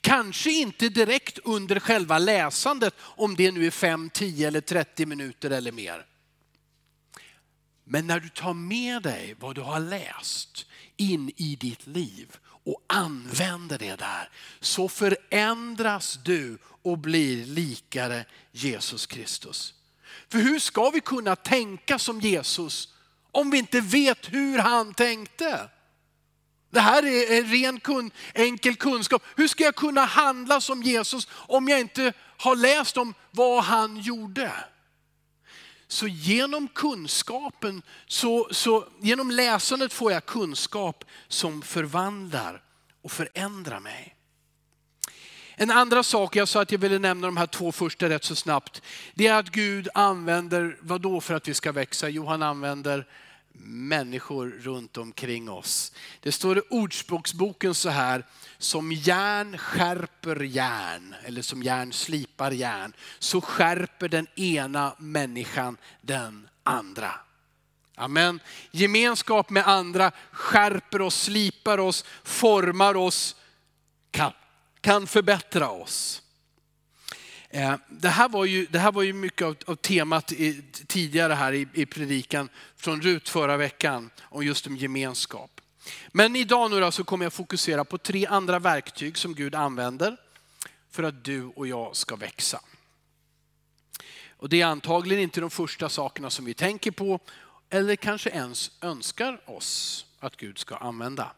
Kanske 0.00 0.50
inte 0.50 0.88
direkt 0.88 1.38
under 1.38 1.80
själva 1.80 2.18
läsandet, 2.18 2.94
om 3.00 3.36
det 3.36 3.50
nu 3.50 3.66
är 3.66 3.70
5, 3.70 4.10
10 4.10 4.48
eller 4.48 4.60
30 4.60 5.06
minuter 5.06 5.50
eller 5.50 5.72
mer. 5.72 6.06
Men 7.84 8.06
när 8.06 8.20
du 8.20 8.28
tar 8.28 8.54
med 8.54 9.02
dig 9.02 9.36
vad 9.40 9.54
du 9.54 9.60
har 9.60 9.80
läst 9.80 10.66
in 10.96 11.32
i 11.36 11.56
ditt 11.56 11.86
liv 11.86 12.36
och 12.66 12.82
använder 12.86 13.78
det 13.78 13.96
där, 13.96 14.30
så 14.60 14.88
förändras 14.88 16.18
du 16.24 16.58
och 16.82 16.98
blir 16.98 17.44
likare 17.44 18.24
Jesus 18.52 19.06
Kristus. 19.06 19.74
För 20.28 20.38
hur 20.38 20.58
ska 20.58 20.90
vi 20.90 21.00
kunna 21.00 21.36
tänka 21.36 21.98
som 21.98 22.20
Jesus 22.20 22.88
om 23.32 23.50
vi 23.50 23.58
inte 23.58 23.80
vet 23.80 24.32
hur 24.32 24.58
han 24.58 24.94
tänkte? 24.94 25.68
Det 26.70 26.80
här 26.80 27.06
är 27.06 27.38
en 27.38 27.50
ren 27.50 27.80
kun, 27.80 28.10
enkel 28.34 28.76
kunskap. 28.76 29.22
Hur 29.36 29.48
ska 29.48 29.64
jag 29.64 29.76
kunna 29.76 30.04
handla 30.04 30.60
som 30.60 30.82
Jesus 30.82 31.28
om 31.30 31.68
jag 31.68 31.80
inte 31.80 32.12
har 32.36 32.56
läst 32.56 32.96
om 32.96 33.14
vad 33.30 33.64
han 33.64 33.96
gjorde? 33.96 34.52
Så 35.88 36.06
genom 36.06 36.68
kunskapen, 36.68 37.82
så, 38.06 38.48
så, 38.50 38.88
genom 39.00 39.30
läsandet 39.30 39.92
får 39.92 40.12
jag 40.12 40.26
kunskap 40.26 41.04
som 41.28 41.62
förvandlar 41.62 42.62
och 43.02 43.12
förändrar 43.12 43.80
mig. 43.80 44.16
En 45.58 45.70
andra 45.70 46.02
sak, 46.02 46.36
jag 46.36 46.48
sa 46.48 46.62
att 46.62 46.72
jag 46.72 46.78
ville 46.78 46.98
nämna 46.98 47.26
de 47.26 47.36
här 47.36 47.46
två 47.46 47.72
första 47.72 48.08
rätt 48.08 48.24
så 48.24 48.34
snabbt. 48.34 48.82
Det 49.14 49.26
är 49.26 49.34
att 49.34 49.50
Gud 49.50 49.88
använder, 49.94 50.78
vad 50.80 51.00
då 51.00 51.20
för 51.20 51.34
att 51.34 51.48
vi 51.48 51.54
ska 51.54 51.72
växa? 51.72 52.08
Jo, 52.08 52.26
han 52.26 52.42
använder 52.42 53.06
människor 53.58 54.54
runt 54.60 54.96
omkring 54.96 55.50
oss. 55.50 55.92
Det 56.20 56.32
står 56.32 56.58
i 56.58 56.62
Ordspråksboken 56.70 57.74
så 57.74 57.88
här, 57.88 58.24
som 58.58 58.92
järn 58.92 59.58
skärper 59.58 60.40
järn, 60.40 61.14
eller 61.24 61.42
som 61.42 61.62
järn 61.62 61.92
slipar 61.92 62.50
järn, 62.50 62.92
så 63.18 63.40
skärper 63.40 64.08
den 64.08 64.26
ena 64.36 64.96
människan 64.98 65.76
den 66.00 66.48
andra. 66.62 67.14
Amen. 67.94 68.40
Gemenskap 68.70 69.50
med 69.50 69.68
andra 69.68 70.12
skärper 70.30 71.00
oss, 71.00 71.22
slipar 71.22 71.78
oss, 71.78 72.04
formar 72.24 72.96
oss, 72.96 73.36
kan, 74.10 74.32
kan 74.80 75.06
förbättra 75.06 75.70
oss. 75.70 76.22
Eh, 77.56 77.74
det 77.88 78.08
här 78.08 78.28
var 78.28 78.44
ju, 78.44 78.66
det 78.70 78.78
här 78.78 78.92
var 78.92 79.02
ju 79.02 79.12
mycket 79.12 79.42
av, 79.42 79.56
av 79.66 79.74
temat 79.74 80.32
i, 80.32 80.62
tidigare 80.86 81.32
här 81.32 81.52
i, 81.52 81.68
i 81.72 81.86
predikan 81.86 82.48
från 82.76 83.02
Rut 83.02 83.28
förra 83.28 83.56
veckan 83.56 84.10
om 84.22 84.46
just 84.46 84.66
om 84.66 84.76
gemenskap. 84.76 85.60
Men 86.08 86.36
idag 86.36 86.70
nu 86.70 86.80
då 86.80 86.90
så 86.90 87.04
kommer 87.04 87.24
jag 87.24 87.32
fokusera 87.32 87.84
på 87.84 87.98
tre 87.98 88.26
andra 88.26 88.58
verktyg 88.58 89.18
som 89.18 89.34
Gud 89.34 89.54
använder 89.54 90.16
för 90.90 91.02
att 91.02 91.24
du 91.24 91.44
och 91.44 91.66
jag 91.66 91.96
ska 91.96 92.16
växa. 92.16 92.60
Och 94.36 94.48
det 94.48 94.60
är 94.60 94.66
antagligen 94.66 95.22
inte 95.22 95.40
de 95.40 95.50
första 95.50 95.88
sakerna 95.88 96.30
som 96.30 96.44
vi 96.44 96.54
tänker 96.54 96.90
på 96.90 97.20
eller 97.70 97.96
kanske 97.96 98.30
ens 98.30 98.70
önskar 98.80 99.50
oss 99.50 100.06
att 100.20 100.36
Gud 100.36 100.58
ska 100.58 100.76
använda. 100.76 101.32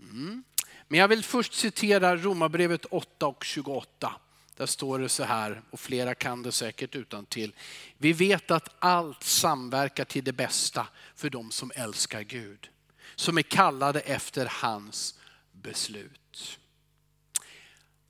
Mm. 0.00 0.44
Men 0.88 1.00
jag 1.00 1.08
vill 1.08 1.24
först 1.24 1.54
citera 1.54 2.16
Romarbrevet 2.16 2.84
8 2.84 3.26
och 3.26 3.44
28. 3.44 4.20
Där 4.56 4.66
står 4.66 4.98
det 4.98 5.08
så 5.08 5.24
här, 5.24 5.62
och 5.70 5.80
flera 5.80 6.14
kan 6.14 6.42
det 6.42 6.52
säkert 6.52 6.94
utan 6.94 7.26
till. 7.26 7.54
Vi 7.98 8.12
vet 8.12 8.50
att 8.50 8.68
allt 8.78 9.22
samverkar 9.22 10.04
till 10.04 10.24
det 10.24 10.32
bästa 10.32 10.86
för 11.14 11.30
de 11.30 11.50
som 11.50 11.72
älskar 11.74 12.22
Gud. 12.22 12.70
Som 13.14 13.38
är 13.38 13.42
kallade 13.42 14.00
efter 14.00 14.46
hans 14.46 15.18
beslut. 15.52 16.58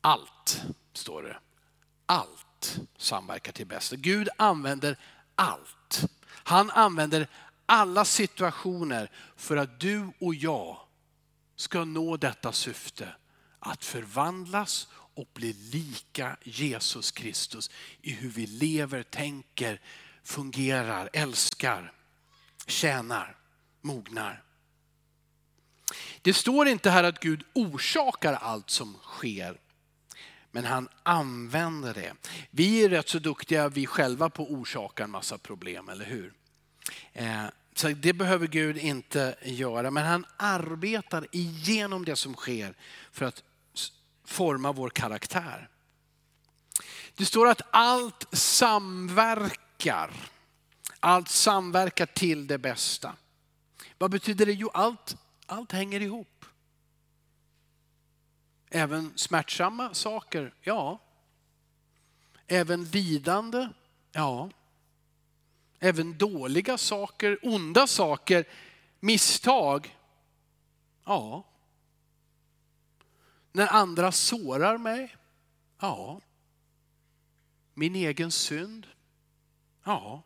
Allt, 0.00 0.62
står 0.92 1.22
det. 1.22 1.36
Allt 2.06 2.80
samverkar 2.96 3.52
till 3.52 3.68
det 3.68 3.74
bästa. 3.74 3.96
Gud 3.96 4.28
använder 4.36 4.98
allt. 5.34 6.04
Han 6.26 6.70
använder 6.70 7.28
alla 7.66 8.04
situationer 8.04 9.10
för 9.36 9.56
att 9.56 9.80
du 9.80 10.12
och 10.20 10.34
jag 10.34 10.78
ska 11.56 11.84
nå 11.84 12.16
detta 12.16 12.52
syfte. 12.52 13.08
Att 13.58 13.84
förvandlas 13.84 14.88
och 15.14 15.28
bli 15.35 15.52
lika 15.52 16.37
Jesus 16.42 17.11
Kristus 17.11 17.71
i 18.02 18.11
hur 18.11 18.30
vi 18.30 18.47
lever, 18.47 19.02
tänker, 19.02 19.80
fungerar, 20.23 21.11
älskar, 21.12 21.92
tjänar. 22.66 23.37
mognar. 23.85 24.42
Det 26.23 26.35
står 26.35 26.68
inte 26.68 26.90
här 26.90 27.04
att 27.04 27.21
Gud 27.21 27.44
orsakar 27.52 28.33
allt 28.33 28.71
som 28.71 28.97
sker, 29.02 29.61
men 30.50 30.64
han 30.64 30.88
använder 31.02 31.94
det. 31.94 32.12
Vi 32.50 32.85
är 32.85 32.88
rätt 32.88 33.09
så 33.09 33.18
duktiga 33.18 33.68
vi 33.68 33.87
själva 33.87 34.30
på 34.30 34.42
att 34.42 34.50
orsaka 34.50 35.04
en 35.04 35.11
massa 35.11 35.38
problem, 35.38 35.88
eller 35.88 36.04
hur? 36.04 36.33
Eh, 37.12 37.44
så 37.75 37.88
det 37.88 38.12
behöver 38.12 38.47
Gud 38.47 38.76
inte 38.76 39.37
göra, 39.42 39.90
men 39.90 40.06
han 40.06 40.26
arbetar 40.37 41.26
igenom 41.33 42.04
det 42.04 42.16
som 42.16 42.35
sker 42.35 42.75
för 43.12 43.25
att 43.25 43.42
forma 44.25 44.73
vår 44.73 44.90
karaktär. 44.90 45.69
Det 47.14 47.26
står 47.26 47.49
att 47.49 47.62
allt 47.71 48.26
samverkar. 48.33 50.11
Allt 51.00 51.28
samverkar 51.28 52.07
till 52.07 52.47
det 52.47 52.59
bästa. 52.59 53.16
Vad 53.99 54.11
betyder 54.11 54.47
det? 54.47 54.52
Jo, 54.52 54.71
allt, 54.75 55.16
allt 55.47 55.73
hänger 55.73 56.00
ihop. 56.00 56.45
Även 58.71 59.12
smärtsamma 59.16 59.95
saker, 59.95 60.54
ja. 60.61 61.00
Även 62.47 62.85
lidande, 62.85 63.69
ja. 64.12 64.50
Även 65.78 66.19
dåliga 66.19 66.78
saker, 66.78 67.38
onda 67.43 67.87
saker, 67.87 68.45
misstag, 69.00 69.99
ja. 71.04 71.45
När 73.56 73.73
andra 73.73 74.12
sårar 74.12 74.78
mig, 74.78 75.16
ja. 75.80 76.20
Min 77.75 77.94
egen 77.94 78.30
synd, 78.30 78.87
ja. 79.84 80.23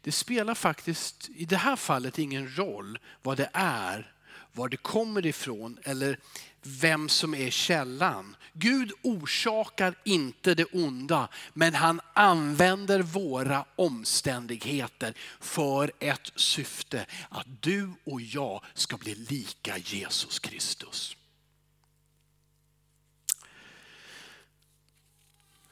Det 0.00 0.12
spelar 0.12 0.54
faktiskt 0.54 1.28
i 1.34 1.44
det 1.44 1.56
här 1.56 1.76
fallet 1.76 2.18
ingen 2.18 2.56
roll 2.58 2.98
vad 3.22 3.36
det 3.36 3.50
är, 3.52 4.14
var 4.52 4.68
det 4.68 4.76
kommer 4.76 5.26
ifrån 5.26 5.78
eller 5.82 6.18
vem 6.62 7.08
som 7.08 7.34
är 7.34 7.50
källan. 7.50 8.36
Gud 8.52 8.92
orsakar 9.02 9.94
inte 10.04 10.54
det 10.54 10.64
onda, 10.64 11.28
men 11.54 11.74
han 11.74 12.00
använder 12.12 13.02
våra 13.02 13.64
omständigheter 13.76 15.14
för 15.40 15.92
ett 15.98 16.32
syfte, 16.36 17.06
att 17.28 17.62
du 17.62 17.92
och 18.04 18.20
jag 18.20 18.64
ska 18.74 18.96
bli 18.96 19.14
lika 19.14 19.78
Jesus 19.78 20.38
Kristus. 20.38 21.17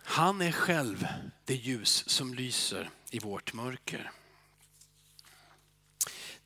Han 0.09 0.41
är 0.41 0.53
själv 0.53 1.07
det 1.45 1.55
ljus 1.55 2.09
som 2.09 2.35
lyser 2.35 2.91
i 3.11 3.19
vårt 3.19 3.53
mörker. 3.53 4.11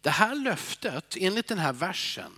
Det 0.01 0.11
här 0.11 0.35
löftet, 0.35 1.17
enligt 1.21 1.47
den 1.47 1.59
här 1.59 1.73
versen, 1.73 2.33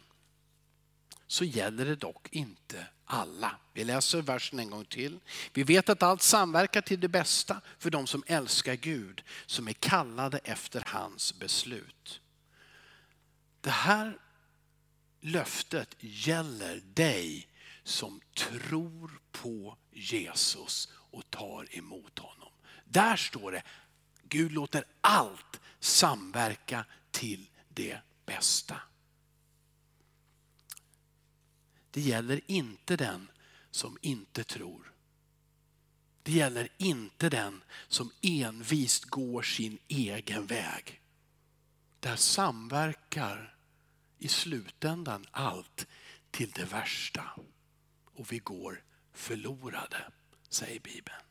så 1.27 1.45
gäller 1.45 1.85
det 1.85 1.97
dock 1.97 2.29
inte 2.31 2.87
alla. 3.05 3.57
Vi 3.73 3.85
läser 3.85 4.23
versen 4.23 4.59
en 4.59 4.71
gång 4.71 4.85
till. 4.85 5.21
Vi 5.53 5.63
vet 5.63 5.89
att 5.89 6.03
allt 6.03 6.23
samverkar 6.23 6.81
till 6.81 7.01
det 7.01 7.09
bästa 7.09 7.61
för 7.79 7.91
de 7.91 8.07
som 8.07 8.25
älskar 8.27 8.75
Gud, 8.75 9.23
som 9.47 9.69
är 9.69 9.73
kallade 9.73 10.39
efter 10.39 10.83
hans 10.87 11.39
beslut. 11.39 12.21
Det 13.61 13.71
här 13.71 14.19
löftet 15.21 15.97
gäller 16.01 16.83
dig 16.95 17.49
som 17.85 18.21
tror 18.35 19.21
på 19.33 19.77
Jesus 19.91 20.89
och 21.13 21.31
tar 21.31 21.79
emot 21.79 22.19
honom. 22.19 22.53
Där 22.85 23.17
står 23.17 23.53
det, 23.53 23.63
Gud 24.23 24.53
låter 24.53 24.85
allt 25.01 25.61
samverka 25.81 26.85
till 27.11 27.49
det 27.69 27.99
bästa. 28.27 28.81
Det 31.91 32.01
gäller 32.01 32.41
inte 32.47 32.97
den 32.97 33.31
som 33.71 33.99
inte 34.01 34.45
tror. 34.45 34.93
Det 36.23 36.33
gäller 36.33 36.69
inte 36.77 37.29
den 37.29 37.63
som 37.89 38.13
envist 38.23 39.05
går 39.05 39.43
sin 39.43 39.79
egen 39.89 40.47
väg. 40.47 41.01
Där 42.01 42.17
samverkar 42.17 43.57
i 44.19 44.29
slutändan 44.29 45.27
allt 45.31 45.87
till 46.31 46.51
det 46.51 46.65
värsta. 46.65 47.31
Och 48.15 48.33
vi 48.33 48.39
går 48.39 48.83
förlorade, 49.13 50.11
säger 50.55 50.81
Bibeln. 50.81 51.23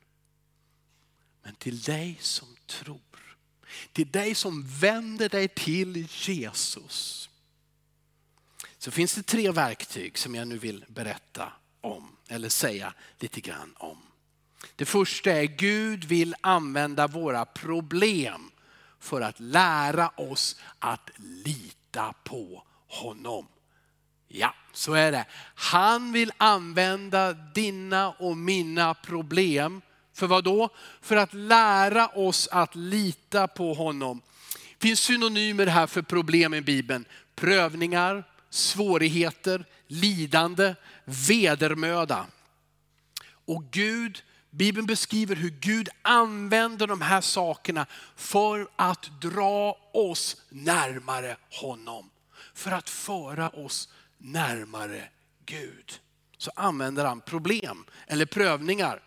Men 1.44 1.56
till 1.56 1.82
dig 1.82 2.18
som 2.22 2.56
tror, 2.66 3.38
till 3.94 4.12
dig 4.12 4.36
som 4.36 4.68
vänder 4.68 5.30
dig 5.30 5.48
till 5.48 6.08
Jesus, 6.12 7.30
så 8.78 8.92
finns 8.92 9.16
det 9.16 9.24
tre 9.24 9.52
verktyg 9.52 10.18
som 10.18 10.36
jag 10.36 10.48
nu 10.48 10.58
vill 10.58 10.86
berätta 10.88 11.54
om, 11.82 12.18
eller 12.28 12.50
säga 12.50 12.94
lite 13.20 13.42
grann 13.42 13.74
om. 13.78 13.98
Det 14.76 14.86
första 14.86 15.32
är 15.32 15.44
Gud 15.44 16.04
vill 16.04 16.36
använda 16.42 17.08
våra 17.08 17.46
problem 17.46 18.52
för 19.00 19.22
att 19.22 19.40
lära 19.40 20.10
oss 20.10 20.56
att 20.80 21.10
lita 21.18 22.14
på 22.24 22.64
honom. 22.88 23.48
Ja, 24.34 24.56
så 24.74 24.94
är 24.94 25.12
det. 25.12 25.26
Han 25.56 26.12
vill 26.12 26.32
använda 26.38 27.34
dina 27.34 28.12
och 28.12 28.38
mina 28.38 28.94
problem 28.94 29.82
för 30.14 30.28
vad 30.28 30.44
då? 30.44 30.70
För 31.02 31.16
att 31.16 31.34
lära 31.34 32.08
oss 32.08 32.48
att 32.52 32.76
lita 32.76 33.48
på 33.48 33.74
honom. 33.74 34.22
Det 34.78 34.88
finns 34.88 35.00
synonymer 35.00 35.66
här 35.68 35.88
för 35.88 36.02
problem 36.02 36.54
i 36.54 36.62
Bibeln. 36.62 37.06
Prövningar, 37.36 38.24
svårigheter, 38.50 39.66
lidande, 39.88 40.76
vedermöda. 41.06 42.26
Och 43.46 43.64
Gud, 43.72 44.24
Bibeln 44.50 44.88
beskriver 44.88 45.36
hur 45.36 45.50
Gud 45.50 45.90
använder 46.02 46.88
de 46.88 47.02
här 47.02 47.22
sakerna 47.22 47.86
för 48.16 48.68
att 48.76 49.22
dra 49.22 49.78
oss 49.94 50.38
närmare 50.50 51.38
honom. 51.50 52.10
För 52.54 52.72
att 52.72 52.90
föra 52.90 53.50
oss 53.50 53.90
närmare 54.22 55.04
Gud. 55.46 56.00
Så 56.38 56.52
använder 56.56 57.06
han 57.06 57.22
problem 57.22 57.86
eller 58.08 58.26
prövningar. 58.26 59.02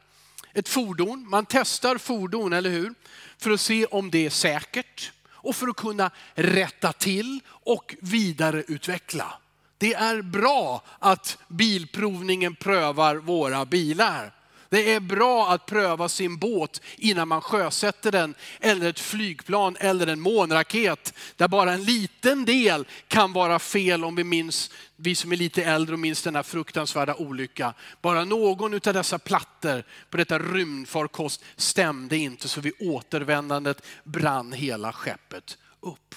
Ett 0.53 0.69
fordon, 0.69 1.29
man 1.29 1.47
testar 1.49 1.99
fordon, 1.99 2.53
eller 2.53 2.71
hur? 2.71 2.95
För 3.39 3.51
att 3.51 3.61
se 3.61 3.87
om 3.87 4.11
det 4.11 4.27
är 4.27 4.31
säkert 4.31 5.13
och 5.29 5.57
för 5.57 5.69
att 5.69 5.77
kunna 5.77 6.11
rätta 6.35 6.93
till 6.93 7.41
och 7.47 7.95
vidareutveckla. 8.01 9.39
Det 9.79 9.95
är 9.95 10.23
bra 10.23 10.83
att 10.99 11.39
bilprovningen 11.49 12.55
prövar 12.55 13.17
våra 13.17 13.65
bilar. 13.65 14.35
Det 14.75 14.93
är 14.93 15.01
bra 15.01 15.51
att 15.51 15.67
pröva 15.67 16.09
sin 16.09 16.37
båt 16.37 16.81
innan 16.97 17.29
man 17.29 17.41
sjösätter 17.41 18.13
den, 18.13 18.35
eller 18.61 18.91
ett 18.91 19.01
flygplan 19.01 19.77
eller 19.81 20.07
en 20.07 20.21
månraket. 20.21 21.15
Där 21.37 21.49
bara 21.49 21.73
en 21.73 21.85
liten 21.85 22.45
del 22.45 22.87
kan 23.09 23.33
vara 23.33 23.59
fel 23.59 24.05
om 24.05 24.15
vi 24.15 24.25
minns, 24.25 24.71
vi 24.97 25.15
som 25.15 25.33
är 25.33 25.37
lite 25.37 25.65
äldre 25.65 25.93
och 25.93 25.99
minns 25.99 26.23
den 26.23 26.37
här 26.37 26.43
fruktansvärda 26.43 27.15
olyckan. 27.15 27.73
Bara 28.03 28.25
någon 28.25 28.75
av 28.75 28.81
dessa 28.81 29.19
plattor 29.19 29.85
på 30.11 30.17
detta 30.17 30.39
rymdfarkost 30.39 31.45
stämde 31.57 32.17
inte 32.17 32.49
så 32.49 32.61
vid 32.61 32.73
återvändandet 32.81 33.83
brann 34.05 34.53
hela 34.53 34.93
skeppet 34.93 35.59
upp. 35.81 36.15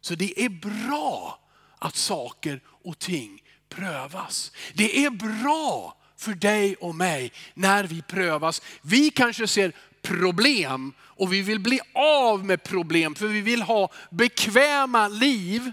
Så 0.00 0.14
det 0.14 0.44
är 0.44 0.48
bra 0.48 1.40
att 1.78 1.96
saker 1.96 2.60
och 2.84 2.98
ting 2.98 3.42
prövas. 3.68 4.52
Det 4.74 5.04
är 5.04 5.10
bra 5.10 5.95
för 6.16 6.34
dig 6.34 6.76
och 6.76 6.94
mig 6.94 7.32
när 7.54 7.84
vi 7.84 8.02
prövas. 8.02 8.62
Vi 8.82 9.10
kanske 9.10 9.46
ser 9.46 9.72
problem 10.02 10.92
och 11.00 11.32
vi 11.32 11.42
vill 11.42 11.60
bli 11.60 11.80
av 11.94 12.44
med 12.44 12.62
problem 12.62 13.14
för 13.14 13.26
vi 13.26 13.40
vill 13.40 13.62
ha 13.62 13.92
bekväma 14.10 15.08
liv. 15.08 15.72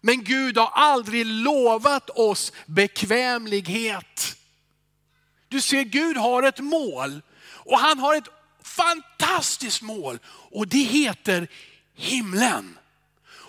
Men 0.00 0.24
Gud 0.24 0.58
har 0.58 0.70
aldrig 0.72 1.26
lovat 1.26 2.10
oss 2.10 2.52
bekvämlighet. 2.66 4.36
Du 5.48 5.60
ser, 5.60 5.82
Gud 5.82 6.16
har 6.16 6.42
ett 6.42 6.60
mål 6.60 7.22
och 7.44 7.78
han 7.78 7.98
har 7.98 8.14
ett 8.14 8.28
fantastiskt 8.62 9.82
mål 9.82 10.18
och 10.26 10.68
det 10.68 10.82
heter 10.82 11.48
himlen. 11.94 12.78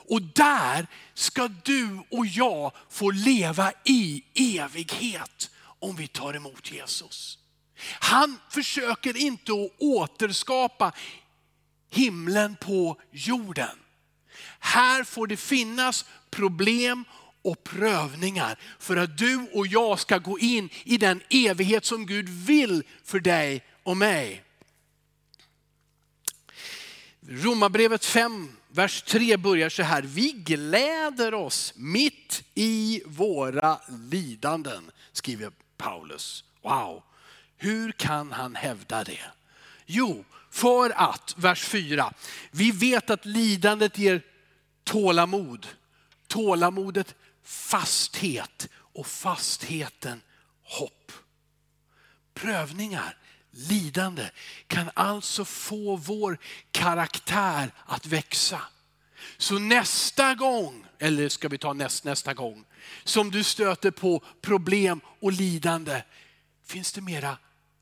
Och 0.10 0.22
där 0.22 0.88
ska 1.14 1.48
du 1.64 2.04
och 2.10 2.26
jag 2.26 2.72
få 2.90 3.12
leva 3.12 3.72
i 3.84 4.24
evighet 4.36 5.50
om 5.84 5.96
vi 5.96 6.08
tar 6.08 6.34
emot 6.34 6.72
Jesus. 6.72 7.38
Han 8.00 8.40
försöker 8.50 9.18
inte 9.18 9.52
att 9.52 9.72
återskapa 9.80 10.94
himlen 11.90 12.56
på 12.56 13.02
jorden. 13.12 13.80
Här 14.60 15.04
får 15.04 15.28
det 15.28 15.38
finnas 15.38 16.06
problem 16.30 17.04
och 17.42 17.64
prövningar 17.64 18.60
för 18.80 18.98
att 18.98 19.18
du 19.18 19.48
och 19.54 19.68
jag 19.68 20.00
ska 20.00 20.18
gå 20.18 20.40
in 20.40 20.70
i 20.84 20.98
den 20.98 21.22
evighet 21.30 21.86
som 21.86 22.06
Gud 22.06 22.30
vill 22.30 22.84
för 23.04 23.20
dig 23.20 23.64
och 23.84 23.98
mig. 23.98 24.44
Romarbrevet 27.28 28.06
5, 28.06 28.52
vers 28.68 29.02
3 29.02 29.38
börjar 29.38 29.70
så 29.70 29.84
här. 29.84 30.02
Vi 30.02 30.32
gläder 30.32 31.34
oss 31.34 31.74
mitt 31.76 32.44
i 32.56 33.02
våra 33.06 33.80
lidanden, 34.10 34.92
skriver 35.12 35.52
Paulus. 35.84 36.44
Wow, 36.62 37.04
hur 37.58 37.92
kan 37.92 38.32
han 38.32 38.56
hävda 38.56 39.04
det? 39.04 39.32
Jo, 39.86 40.26
för 40.50 40.90
att, 40.90 41.34
vers 41.38 41.64
4, 41.64 42.14
vi 42.52 42.72
vet 42.72 43.10
att 43.10 43.26
lidandet 43.26 43.98
ger 43.98 44.22
tålamod. 44.84 45.68
Tålamodet 46.28 47.16
fasthet 47.44 48.70
och 48.74 49.08
fastheten 49.08 50.22
hopp. 50.64 51.12
Prövningar, 52.34 53.18
lidande 53.52 54.30
kan 54.68 54.92
alltså 54.94 55.46
få 55.46 55.96
vår 55.96 56.38
karaktär 56.72 57.72
att 57.86 58.06
växa. 58.06 58.62
Så 59.38 59.60
nästa 59.60 60.36
gång, 60.36 60.86
eller 61.00 61.30
ska 61.30 61.48
vi 61.48 61.58
ta 61.58 61.74
näst, 61.74 62.04
nästa 62.04 62.34
gång, 62.34 62.66
som 63.04 63.32
du 63.32 63.44
stöter 63.44 63.92
på 63.92 64.24
problem 64.42 65.02
och 65.20 65.32
lidande, 65.32 66.04
finns 66.66 66.92
det 66.92 67.02
mera 67.02 67.38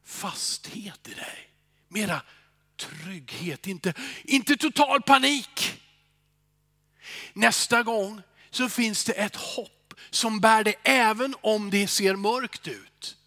fasthet 0.06 1.08
i 1.08 1.14
dig. 1.14 1.50
Mera 1.88 2.22
trygghet, 2.78 3.68
inte, 3.68 3.94
inte 4.24 4.58
total 4.58 5.02
panik. 5.02 5.82
Nästa 7.34 7.84
gång 7.84 8.22
så 8.50 8.70
finns 8.70 9.04
det 9.04 9.14
ett 9.14 9.36
hopp 9.36 9.94
som 10.10 10.40
bär 10.40 10.64
dig 10.64 10.76
även 10.84 11.36
om 11.42 11.70
det 11.70 11.88
ser 11.88 12.16
mörkt 12.16 12.68
ut. 12.68 13.18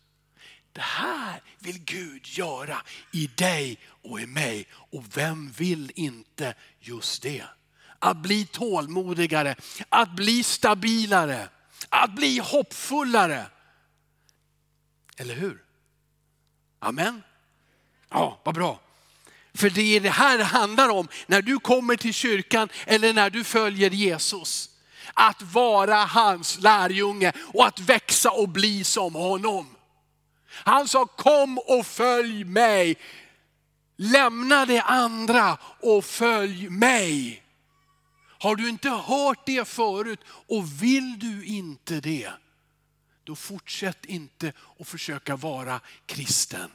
Det 0.72 0.80
här 0.80 1.42
vill 1.58 1.84
Gud 1.84 2.26
göra 2.26 2.82
i 3.12 3.26
dig 3.26 3.78
och 3.86 4.20
i 4.20 4.26
mig. 4.26 4.66
Och 4.72 5.16
vem 5.16 5.50
vill 5.50 5.92
inte 5.94 6.54
just 6.80 7.22
det? 7.22 7.44
Att 8.04 8.16
bli 8.16 8.46
tålmodigare, 8.46 9.56
att 9.88 10.10
bli 10.10 10.42
stabilare, 10.42 11.48
att 11.88 12.10
bli 12.10 12.38
hoppfullare. 12.38 13.46
Eller 15.16 15.34
hur? 15.34 15.62
Amen. 16.78 17.22
Ja, 18.10 18.40
vad 18.44 18.54
bra. 18.54 18.80
För 19.54 19.70
det 19.70 19.96
är 19.96 20.00
det 20.00 20.10
här 20.10 20.38
det 20.38 20.44
handlar 20.44 20.88
om 20.88 21.08
när 21.26 21.42
du 21.42 21.58
kommer 21.58 21.96
till 21.96 22.14
kyrkan 22.14 22.68
eller 22.86 23.12
när 23.12 23.30
du 23.30 23.44
följer 23.44 23.90
Jesus. 23.90 24.70
Att 25.14 25.42
vara 25.42 25.96
hans 25.96 26.58
lärjunge 26.58 27.32
och 27.52 27.66
att 27.66 27.80
växa 27.80 28.30
och 28.30 28.48
bli 28.48 28.84
som 28.84 29.14
honom. 29.14 29.76
Han 30.48 30.88
sa 30.88 31.06
kom 31.06 31.58
och 31.58 31.86
följ 31.86 32.44
mig. 32.44 32.96
Lämna 33.96 34.66
det 34.66 34.80
andra 34.80 35.58
och 35.80 36.04
följ 36.04 36.68
mig. 36.68 37.43
Har 38.44 38.56
du 38.56 38.68
inte 38.68 38.88
hört 38.88 39.46
det 39.46 39.68
förut 39.68 40.20
och 40.28 40.82
vill 40.82 41.18
du 41.18 41.44
inte 41.44 42.00
det, 42.00 42.30
då 43.24 43.36
fortsätt 43.36 44.04
inte 44.04 44.52
att 44.78 44.88
försöka 44.88 45.36
vara 45.36 45.80
kristen. 46.06 46.70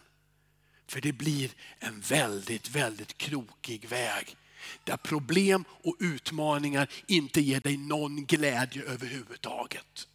För 0.88 1.02
det 1.02 1.14
blir 1.14 1.52
en 1.80 2.00
väldigt, 2.00 2.70
väldigt 2.70 3.18
krokig 3.18 3.90
väg. 3.90 4.36
Där 4.84 4.98
problem 4.98 5.66
och 5.84 5.96
utmaningar 6.00 6.90
inte 7.08 7.42
ger 7.42 7.60
dig 7.60 7.78
någon 7.78 8.26
glädje 8.26 8.84
överhuvudtaget. 8.84 10.08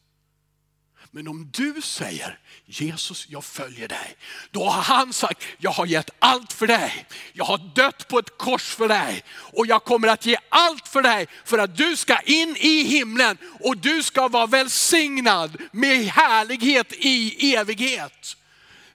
Men 1.14 1.28
om 1.28 1.50
du 1.52 1.80
säger 1.82 2.38
Jesus 2.66 3.26
jag 3.28 3.44
följer 3.44 3.88
dig. 3.88 4.16
Då 4.50 4.64
har 4.64 4.82
han 4.82 5.12
sagt 5.12 5.44
jag 5.58 5.70
har 5.70 5.86
gett 5.86 6.10
allt 6.18 6.52
för 6.52 6.66
dig. 6.66 7.06
Jag 7.32 7.44
har 7.44 7.58
dött 7.74 8.08
på 8.08 8.18
ett 8.18 8.38
kors 8.38 8.74
för 8.74 8.88
dig. 8.88 9.24
Och 9.28 9.66
jag 9.66 9.84
kommer 9.84 10.08
att 10.08 10.26
ge 10.26 10.36
allt 10.48 10.88
för 10.88 11.02
dig 11.02 11.26
för 11.44 11.58
att 11.58 11.76
du 11.76 11.96
ska 11.96 12.20
in 12.20 12.56
i 12.58 12.82
himlen. 12.82 13.38
Och 13.60 13.76
du 13.76 14.02
ska 14.02 14.28
vara 14.28 14.46
välsignad 14.46 15.56
med 15.72 16.04
härlighet 16.04 16.92
i 16.92 17.54
evighet. 17.54 18.36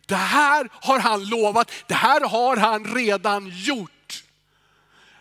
Det 0.05 0.15
här 0.15 0.69
har 0.71 0.99
han 0.99 1.29
lovat, 1.29 1.71
det 1.87 1.93
här 1.93 2.21
har 2.21 2.57
han 2.57 2.95
redan 2.95 3.51
gjort. 3.55 4.23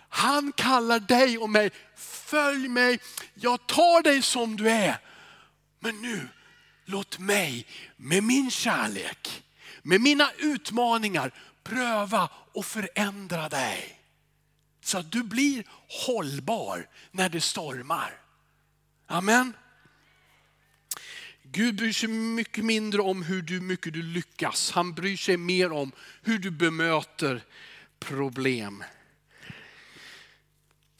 Han 0.08 0.52
kallar 0.52 0.98
dig 1.00 1.38
och 1.38 1.50
mig, 1.50 1.70
följ 1.96 2.68
mig, 2.68 2.98
jag 3.34 3.66
tar 3.66 4.02
dig 4.02 4.22
som 4.22 4.56
du 4.56 4.70
är. 4.70 4.98
Men 5.80 6.02
nu, 6.02 6.28
låt 6.88 7.18
mig 7.18 7.66
med 7.96 8.24
min 8.24 8.51
kärlek, 8.51 9.42
med 9.83 10.01
mina 10.01 10.31
utmaningar 10.38 11.35
pröva 11.62 12.31
och 12.53 12.64
förändra 12.64 13.48
dig. 13.48 14.01
Så 14.81 14.98
att 14.98 15.12
du 15.12 15.22
blir 15.22 15.64
hållbar 16.07 16.88
när 17.11 17.29
det 17.29 17.40
stormar. 17.40 18.20
Amen. 19.07 19.53
Gud 21.42 21.77
bryr 21.77 21.92
sig 21.92 22.09
mycket 22.09 22.64
mindre 22.64 23.01
om 23.01 23.22
hur 23.22 23.42
du, 23.42 23.61
mycket 23.61 23.92
du 23.92 24.03
lyckas. 24.03 24.70
Han 24.70 24.94
bryr 24.94 25.16
sig 25.16 25.37
mer 25.37 25.72
om 25.72 25.92
hur 26.22 26.38
du 26.38 26.51
bemöter 26.51 27.44
problem. 27.98 28.85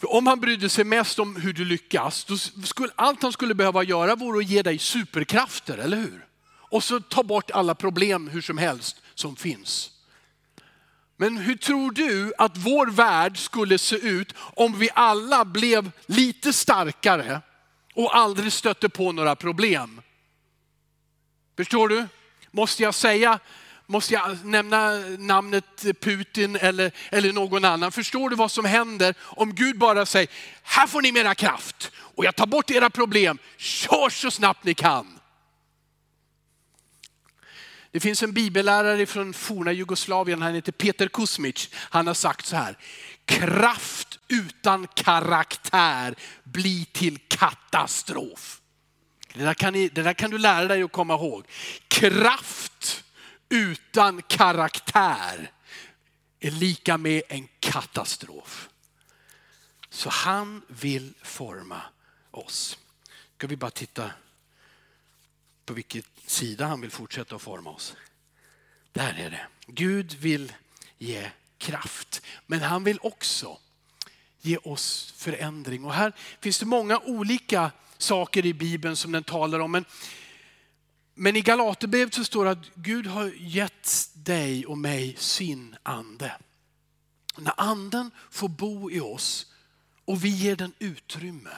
För 0.01 0.13
om 0.13 0.27
han 0.27 0.41
brydde 0.41 0.69
sig 0.69 0.85
mest 0.85 1.19
om 1.19 1.37
hur 1.37 1.53
du 1.53 1.65
lyckas, 1.65 2.25
då 2.25 2.37
skulle 2.67 2.93
allt 2.97 3.23
han 3.23 3.33
skulle 3.33 3.55
behöva 3.55 3.83
göra 3.83 4.17
vore 4.17 4.39
att 4.39 4.51
ge 4.51 4.63
dig 4.63 4.79
superkrafter, 4.79 5.79
eller 5.79 5.97
hur? 5.97 6.27
Och 6.71 6.85
så 6.85 7.01
ta 7.01 7.23
bort 7.23 7.51
alla 7.51 7.75
problem 7.75 8.29
hur 8.29 8.41
som 8.41 8.59
helst 8.59 8.97
som 9.15 9.37
finns. 9.37 9.91
Men 11.17 11.37
hur 11.37 11.57
tror 11.57 11.91
du 11.91 12.33
att 12.39 12.57
vår 12.57 12.87
värld 12.87 13.39
skulle 13.39 13.79
se 13.79 13.97
ut 13.97 14.35
om 14.39 14.79
vi 14.79 14.91
alla 14.95 15.45
blev 15.45 15.91
lite 16.07 16.53
starkare 16.53 17.41
och 17.95 18.17
aldrig 18.17 18.53
stötte 18.53 18.89
på 18.89 19.13
några 19.13 19.37
problem? 19.37 20.01
Förstår 21.57 21.89
du? 21.89 22.07
Måste 22.51 22.83
jag 22.83 22.95
säga, 22.95 23.39
måste 23.91 24.15
jag 24.15 24.45
nämna 24.45 24.99
namnet 25.19 25.85
Putin 26.01 26.57
eller, 26.57 26.93
eller 27.11 27.33
någon 27.33 27.65
annan? 27.65 27.93
Förstår 27.93 28.31
du 28.31 28.37
vad 28.37 28.51
som 28.51 28.65
händer 28.65 29.15
om 29.21 29.55
Gud 29.55 29.79
bara 29.79 30.07
säger, 30.07 30.29
här 30.63 30.87
får 30.87 31.03
ni 31.03 31.13
mera 31.13 31.35
kraft 31.35 31.91
och 31.97 32.25
jag 32.25 32.37
tar 32.37 32.47
bort 32.47 32.71
era 32.71 32.91
problem, 32.91 33.39
kör 33.57 34.11
så 34.11 34.31
snabbt 34.31 34.65
ni 34.65 34.75
kan. 34.75 35.19
Det 37.91 38.01
finns 38.01 38.23
en 38.23 38.33
bibellärare 38.33 39.07
från 39.07 39.33
forna 39.33 39.73
Jugoslavien, 39.73 40.43
han 40.43 40.55
heter 40.55 40.73
Peter 40.73 41.09
Kuzmic. 41.09 41.69
Han 41.75 42.07
har 42.07 42.15
sagt 42.15 42.47
så 42.47 42.57
här, 42.57 42.79
kraft 43.25 44.19
utan 44.29 44.87
karaktär 44.95 46.15
blir 46.45 46.85
till 46.85 47.19
katastrof. 47.29 48.61
Det 49.35 49.45
där, 49.45 49.55
kan 49.55 49.73
ni, 49.73 49.89
det 49.89 50.03
där 50.03 50.13
kan 50.13 50.31
du 50.31 50.39
lära 50.39 50.65
dig 50.65 50.83
att 50.83 50.93
komma 50.93 51.15
ihåg. 51.15 51.45
Kraft 51.89 53.05
utan 53.49 54.23
karaktär 54.23 55.53
är 56.41 56.51
lika 56.51 56.99
med 56.99 57.23
en 57.29 57.49
katastrof. 57.61 58.69
Så 59.91 60.11
han 60.11 60.63
vill 60.69 61.15
forma 61.23 61.83
oss. 62.31 62.79
Ska 63.37 63.47
vi 63.47 63.57
bara 63.57 63.71
titta 63.71 64.11
på 65.65 65.75
vilken 65.75 66.03
sida 66.27 66.67
han 66.67 66.81
vill 66.81 66.91
fortsätta 66.91 67.37
att 67.37 67.43
forma 67.43 67.71
oss. 67.71 67.97
Där 68.93 69.15
är 69.19 69.31
det. 69.31 69.47
Gud 69.67 70.15
vill 70.15 70.53
ge 70.99 71.31
kraft, 71.59 72.23
men 72.47 72.61
han 72.61 72.85
vill 72.85 72.99
också 73.03 73.59
ge 74.41 74.57
oss 74.57 75.15
förändring. 75.17 75.85
Och 75.85 75.95
här 75.95 76.13
finns 76.41 76.59
det 76.59 76.67
många 76.67 76.99
olika 76.99 77.71
saker 77.99 78.47
i 78.47 78.55
Bibeln 78.55 78.97
som 78.97 79.13
den 79.13 79.25
talar 79.25 79.59
om. 79.59 79.73
Men, 79.73 79.85
men 81.19 81.37
i 81.37 81.41
Galaterbrevet 81.41 82.15
så 82.15 82.25
står 82.25 82.45
det 82.45 82.51
att 82.51 82.75
Gud 82.75 83.07
har 83.07 83.33
gett 83.37 84.11
dig 84.15 84.67
och 84.67 84.79
mig 84.79 85.17
sin 85.19 85.77
ande. 85.83 86.33
När 87.37 87.55
anden 87.57 88.11
får 88.31 88.49
bo 88.49 88.91
i 88.91 89.01
oss 89.01 89.47
och 90.05 90.25
vi 90.25 90.29
ger 90.29 90.57
den 90.57 90.73
utrymme, 90.79 91.51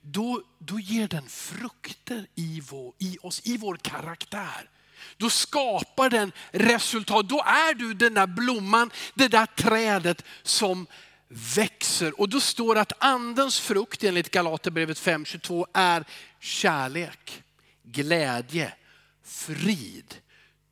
då, 0.00 0.42
då 0.58 0.80
ger 0.80 1.08
den 1.08 1.28
frukter 1.28 2.26
i, 2.34 2.62
vår, 2.70 2.94
i 2.98 3.18
oss, 3.22 3.40
i 3.44 3.56
vår 3.56 3.76
karaktär. 3.76 4.70
Då 5.16 5.30
skapar 5.30 6.10
den 6.10 6.32
resultat. 6.50 7.28
Då 7.28 7.42
är 7.42 7.74
du 7.74 7.94
den 7.94 8.14
där 8.14 8.26
blomman, 8.26 8.90
det 9.14 9.28
där 9.28 9.46
trädet 9.46 10.24
som 10.42 10.86
växer. 11.28 12.20
Och 12.20 12.28
då 12.28 12.40
står 12.40 12.74
det 12.74 12.80
att 12.80 13.04
andens 13.04 13.60
frukt 13.60 14.04
enligt 14.04 14.30
Galaterbrevet 14.30 14.98
5.22 14.98 15.66
är 15.74 16.04
kärlek, 16.40 17.42
glädje, 17.82 18.74
frid, 19.22 20.14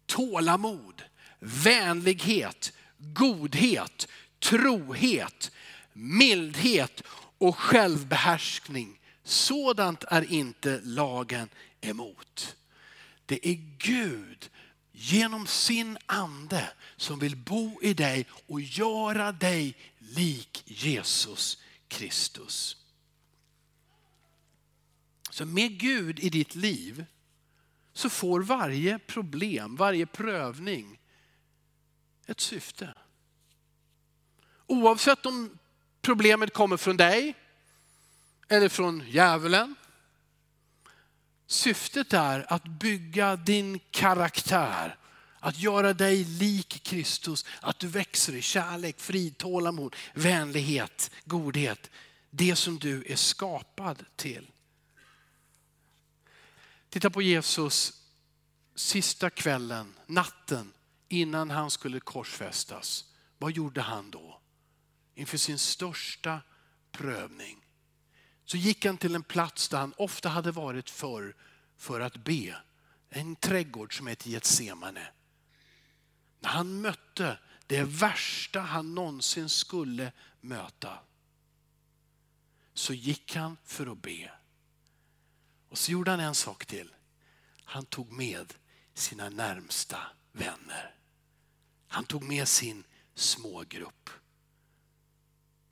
tålamod, 0.06 1.02
vänlighet, 1.38 2.72
godhet, 2.98 4.08
trohet, 4.38 5.50
mildhet 5.92 7.02
och 7.38 7.56
självbehärskning. 7.56 9.00
Sådant 9.24 10.04
är 10.04 10.32
inte 10.32 10.80
lagen 10.84 11.48
emot. 11.80 12.56
Det 13.26 13.48
är 13.48 13.54
Gud 13.78 14.50
genom 14.92 15.46
sin 15.46 15.98
ande 16.06 16.70
som 16.96 17.18
vill 17.18 17.36
bo 17.36 17.82
i 17.82 17.94
dig 17.94 18.26
och 18.46 18.60
göra 18.60 19.32
dig 19.32 19.74
lik 19.98 20.62
Jesus 20.66 21.58
Kristus. 21.88 22.76
Så 25.38 25.44
med 25.44 25.78
Gud 25.78 26.18
i 26.20 26.28
ditt 26.28 26.54
liv 26.54 27.04
så 27.92 28.10
får 28.10 28.40
varje 28.40 28.98
problem, 28.98 29.76
varje 29.76 30.06
prövning 30.06 31.00
ett 32.26 32.40
syfte. 32.40 32.94
Oavsett 34.66 35.26
om 35.26 35.58
problemet 36.00 36.52
kommer 36.54 36.76
från 36.76 36.96
dig 36.96 37.34
eller 38.48 38.68
från 38.68 39.04
djävulen. 39.08 39.74
Syftet 41.46 42.12
är 42.12 42.52
att 42.52 42.64
bygga 42.64 43.36
din 43.36 43.80
karaktär, 43.90 44.96
att 45.40 45.58
göra 45.58 45.92
dig 45.92 46.24
lik 46.24 46.82
Kristus, 46.82 47.44
att 47.60 47.78
du 47.78 47.86
växer 47.86 48.34
i 48.34 48.42
kärlek, 48.42 49.00
frid, 49.00 49.38
tålamod, 49.38 49.96
vänlighet, 50.14 51.10
godhet. 51.24 51.90
Det 52.30 52.56
som 52.56 52.78
du 52.78 53.04
är 53.08 53.16
skapad 53.16 54.04
till. 54.16 54.50
Titta 56.90 57.10
på 57.10 57.22
Jesus 57.22 58.02
sista 58.74 59.30
kvällen, 59.30 59.94
natten 60.06 60.72
innan 61.08 61.50
han 61.50 61.70
skulle 61.70 62.00
korsfästas. 62.00 63.04
Vad 63.38 63.52
gjorde 63.52 63.80
han 63.80 64.10
då? 64.10 64.40
Inför 65.14 65.38
sin 65.38 65.58
största 65.58 66.40
prövning. 66.92 67.64
Så 68.44 68.56
gick 68.56 68.84
han 68.84 68.96
till 68.96 69.14
en 69.14 69.22
plats 69.22 69.68
där 69.68 69.78
han 69.78 69.94
ofta 69.96 70.28
hade 70.28 70.50
varit 70.50 70.90
förr 70.90 71.36
för 71.76 72.00
att 72.00 72.16
be. 72.16 72.56
En 73.10 73.36
trädgård 73.36 73.96
som 73.96 74.06
heter 74.06 74.30
Getsemane. 74.30 75.08
När 76.40 76.50
han 76.50 76.80
mötte 76.80 77.38
det 77.66 77.82
värsta 77.82 78.60
han 78.60 78.94
någonsin 78.94 79.48
skulle 79.48 80.12
möta 80.40 80.98
så 82.74 82.94
gick 82.94 83.34
han 83.34 83.56
för 83.64 83.92
att 83.92 84.02
be. 84.02 84.37
Och 85.68 85.78
så 85.78 85.92
gjorde 85.92 86.10
han 86.10 86.20
en 86.20 86.34
sak 86.34 86.66
till. 86.66 86.94
Han 87.64 87.84
tog 87.84 88.12
med 88.12 88.54
sina 88.94 89.28
närmsta 89.28 89.98
vänner. 90.32 90.94
Han 91.88 92.04
tog 92.04 92.22
med 92.22 92.48
sin 92.48 92.84
smågrupp 93.14 94.10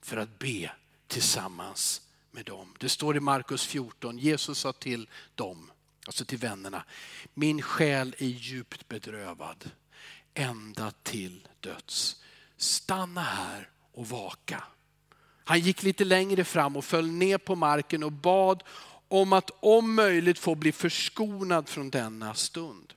för 0.01 0.17
att 0.17 0.39
be 0.39 0.71
tillsammans 1.07 2.01
med 2.31 2.45
dem. 2.45 2.75
Det 2.79 2.89
står 2.89 3.17
i 3.17 3.19
Markus 3.19 3.65
14, 3.65 4.17
Jesus 4.17 4.59
sa 4.59 4.73
till 4.73 5.09
dem, 5.35 5.71
alltså 6.05 6.25
till 6.25 6.37
vännerna, 6.37 6.83
min 7.33 7.61
själ 7.61 8.15
är 8.17 8.25
djupt 8.25 8.87
bedrövad 8.87 9.71
ända 10.37 10.91
till 11.03 11.47
döds. 11.59 12.23
Stanna 12.57 13.21
här 13.21 13.69
och 13.91 14.07
vaka. 14.07 14.63
Han 15.43 15.59
gick 15.59 15.83
lite 15.83 16.05
längre 16.05 16.43
fram 16.43 16.77
och 16.77 16.85
föll 16.85 17.07
ner 17.07 17.37
på 17.37 17.55
marken 17.55 18.03
och 18.03 18.11
bad 18.11 18.63
om 19.07 19.33
att 19.33 19.51
om 19.59 19.95
möjligt 19.95 20.39
få 20.39 20.55
bli 20.55 20.71
förskonad 20.71 21.69
från 21.69 21.89
denna 21.89 22.33
stund. 22.33 22.93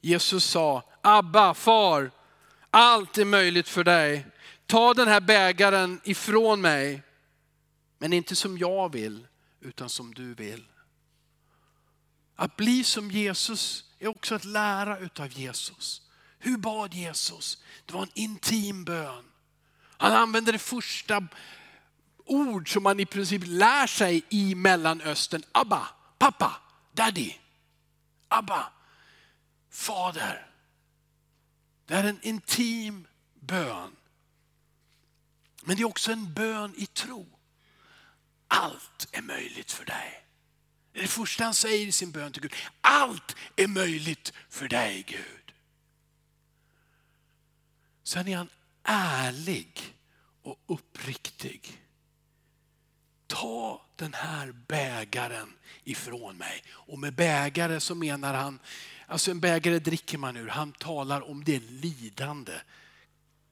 Jesus 0.00 0.44
sa, 0.44 0.82
Abba, 1.00 1.54
far, 1.54 2.10
allt 2.70 3.18
är 3.18 3.24
möjligt 3.24 3.68
för 3.68 3.84
dig. 3.84 4.26
Ta 4.66 4.94
den 4.94 5.08
här 5.08 5.20
bägaren 5.20 6.00
ifrån 6.04 6.60
mig, 6.60 7.02
men 7.98 8.12
inte 8.12 8.36
som 8.36 8.58
jag 8.58 8.92
vill, 8.92 9.26
utan 9.60 9.88
som 9.88 10.14
du 10.14 10.34
vill. 10.34 10.64
Att 12.36 12.56
bli 12.56 12.84
som 12.84 13.10
Jesus 13.10 13.84
är 13.98 14.06
också 14.06 14.34
att 14.34 14.44
lära 14.44 14.98
utav 14.98 15.32
Jesus. 15.32 16.02
Hur 16.38 16.56
bad 16.56 16.94
Jesus? 16.94 17.58
Det 17.86 17.94
var 17.94 18.02
en 18.02 18.10
intim 18.14 18.84
bön. 18.84 19.24
Han 19.80 20.12
använde 20.12 20.52
det 20.52 20.58
första 20.58 21.26
ord 22.26 22.72
som 22.72 22.82
man 22.82 23.00
i 23.00 23.06
princip 23.06 23.42
lär 23.46 23.86
sig 23.86 24.22
i 24.28 24.54
Mellanöstern. 24.54 25.42
Abba, 25.52 25.88
pappa, 26.18 26.60
daddy. 26.92 27.32
Abba, 28.28 28.72
fader. 29.70 30.46
Det 31.86 31.94
är 31.94 32.04
en 32.04 32.22
intim 32.22 33.06
bön. 33.34 33.96
Men 35.64 35.76
det 35.76 35.82
är 35.82 35.86
också 35.86 36.12
en 36.12 36.34
bön 36.34 36.74
i 36.76 36.86
tro. 36.86 37.38
Allt 38.48 39.08
är 39.12 39.22
möjligt 39.22 39.72
för 39.72 39.84
dig. 39.84 40.24
Det 40.92 40.98
är 40.98 41.02
det 41.02 41.08
första 41.08 41.44
han 41.44 41.54
säger 41.54 41.86
i 41.86 41.92
sin 41.92 42.10
bön 42.10 42.32
till 42.32 42.42
Gud. 42.42 42.54
Allt 42.80 43.36
är 43.56 43.66
möjligt 43.66 44.32
för 44.48 44.68
dig 44.68 45.04
Gud. 45.08 45.54
Sen 48.02 48.28
är 48.28 48.36
han 48.36 48.48
ärlig 48.82 49.96
och 50.42 50.58
uppriktig. 50.66 51.81
Ta 53.42 53.80
den 53.96 54.14
här 54.14 54.52
bägaren 54.52 55.52
ifrån 55.84 56.36
mig. 56.36 56.62
Och 56.70 56.98
med 56.98 57.14
bägare 57.14 57.80
så 57.80 57.94
menar 57.94 58.34
han, 58.34 58.58
alltså 59.06 59.30
en 59.30 59.40
bägare 59.40 59.78
dricker 59.78 60.18
man 60.18 60.36
ur. 60.36 60.48
Han 60.48 60.72
talar 60.72 61.30
om 61.30 61.44
det 61.44 61.58
lidande. 61.58 62.60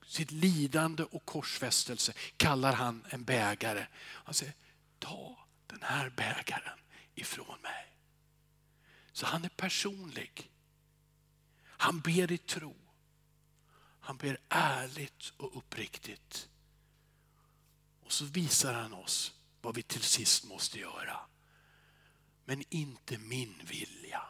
Sitt 0.07 0.31
lidande 0.31 1.03
och 1.03 1.25
korsfästelse 1.25 2.13
kallar 2.37 2.73
han 2.73 3.05
en 3.09 3.25
bägare. 3.25 3.87
Han 4.01 4.35
säger, 4.35 4.55
ta 4.99 5.39
den 5.67 5.83
här 5.83 6.11
bägaren 6.11 6.79
ifrån 7.15 7.61
mig. 7.63 7.87
Så 9.13 9.27
han 9.27 9.45
är 9.45 9.49
personlig. 9.49 10.51
Han 11.65 12.01
ber 12.01 12.33
i 12.33 12.39
tro. 12.39 12.77
Han 14.01 14.17
ber 14.17 14.39
ärligt 14.49 15.33
och 15.37 15.57
uppriktigt. 15.57 16.49
Och 18.05 18.13
så 18.13 18.25
visar 18.25 18.75
han 18.75 18.93
oss 18.93 19.35
vad 19.63 19.75
vi 19.75 19.83
till 19.83 20.03
sist 20.03 20.45
måste 20.45 20.79
göra. 20.79 21.21
Men 22.45 22.63
inte 22.71 23.19
min 23.19 23.55
vilja, 23.65 24.23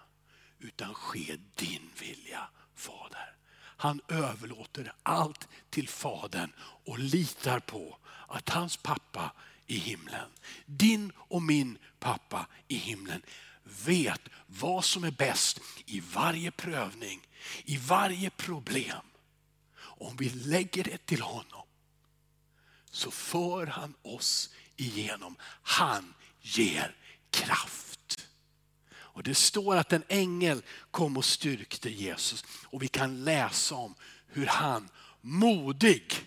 utan 0.59 0.95
ske 0.95 1.37
din 1.55 1.91
vilja, 2.01 2.49
Fader. 2.75 3.37
Han 3.57 4.01
överlåter 4.09 4.93
allt 5.03 5.49
till 5.71 5.89
Fadern 5.89 6.53
och 6.61 6.99
litar 6.99 7.61
på 7.61 7.99
att 8.29 8.49
hans 8.49 8.77
pappa 8.77 9.33
i 9.67 9.77
himlen, 9.77 10.31
din 10.67 11.13
och 11.17 11.43
min 11.43 11.79
pappa 11.99 12.47
i 12.69 12.77
himlen, 12.77 13.23
vet 13.85 14.21
vad 14.47 14.85
som 14.85 15.05
är 15.05 15.11
bäst 15.11 15.61
i 15.87 16.01
varje 16.01 16.51
prövning, 16.51 17.29
i 17.65 17.77
varje 17.77 18.31
problem. 18.31 19.07
Om 19.79 20.17
vi 20.17 20.31
lägger 20.31 20.85
det 20.85 21.07
till 21.07 21.23
honom 21.23 21.67
så 22.91 23.11
för 23.11 23.67
han 23.67 23.95
oss 24.03 24.51
igenom. 24.81 25.37
Han 25.63 26.15
ger 26.41 26.97
kraft. 27.31 28.29
Och 28.93 29.23
Det 29.23 29.35
står 29.35 29.77
att 29.77 29.93
en 29.93 30.05
ängel 30.09 30.63
kom 30.91 31.17
och 31.17 31.25
styrkte 31.25 31.91
Jesus 31.91 32.45
och 32.65 32.83
vi 32.83 32.89
kan 32.89 33.25
läsa 33.25 33.75
om 33.75 33.95
hur 34.27 34.47
han 34.47 34.89
modig 35.21 36.27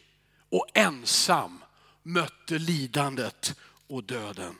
och 0.49 0.67
ensam 0.73 1.63
mötte 2.03 2.57
lidandet 2.57 3.55
och 3.87 4.03
döden. 4.03 4.55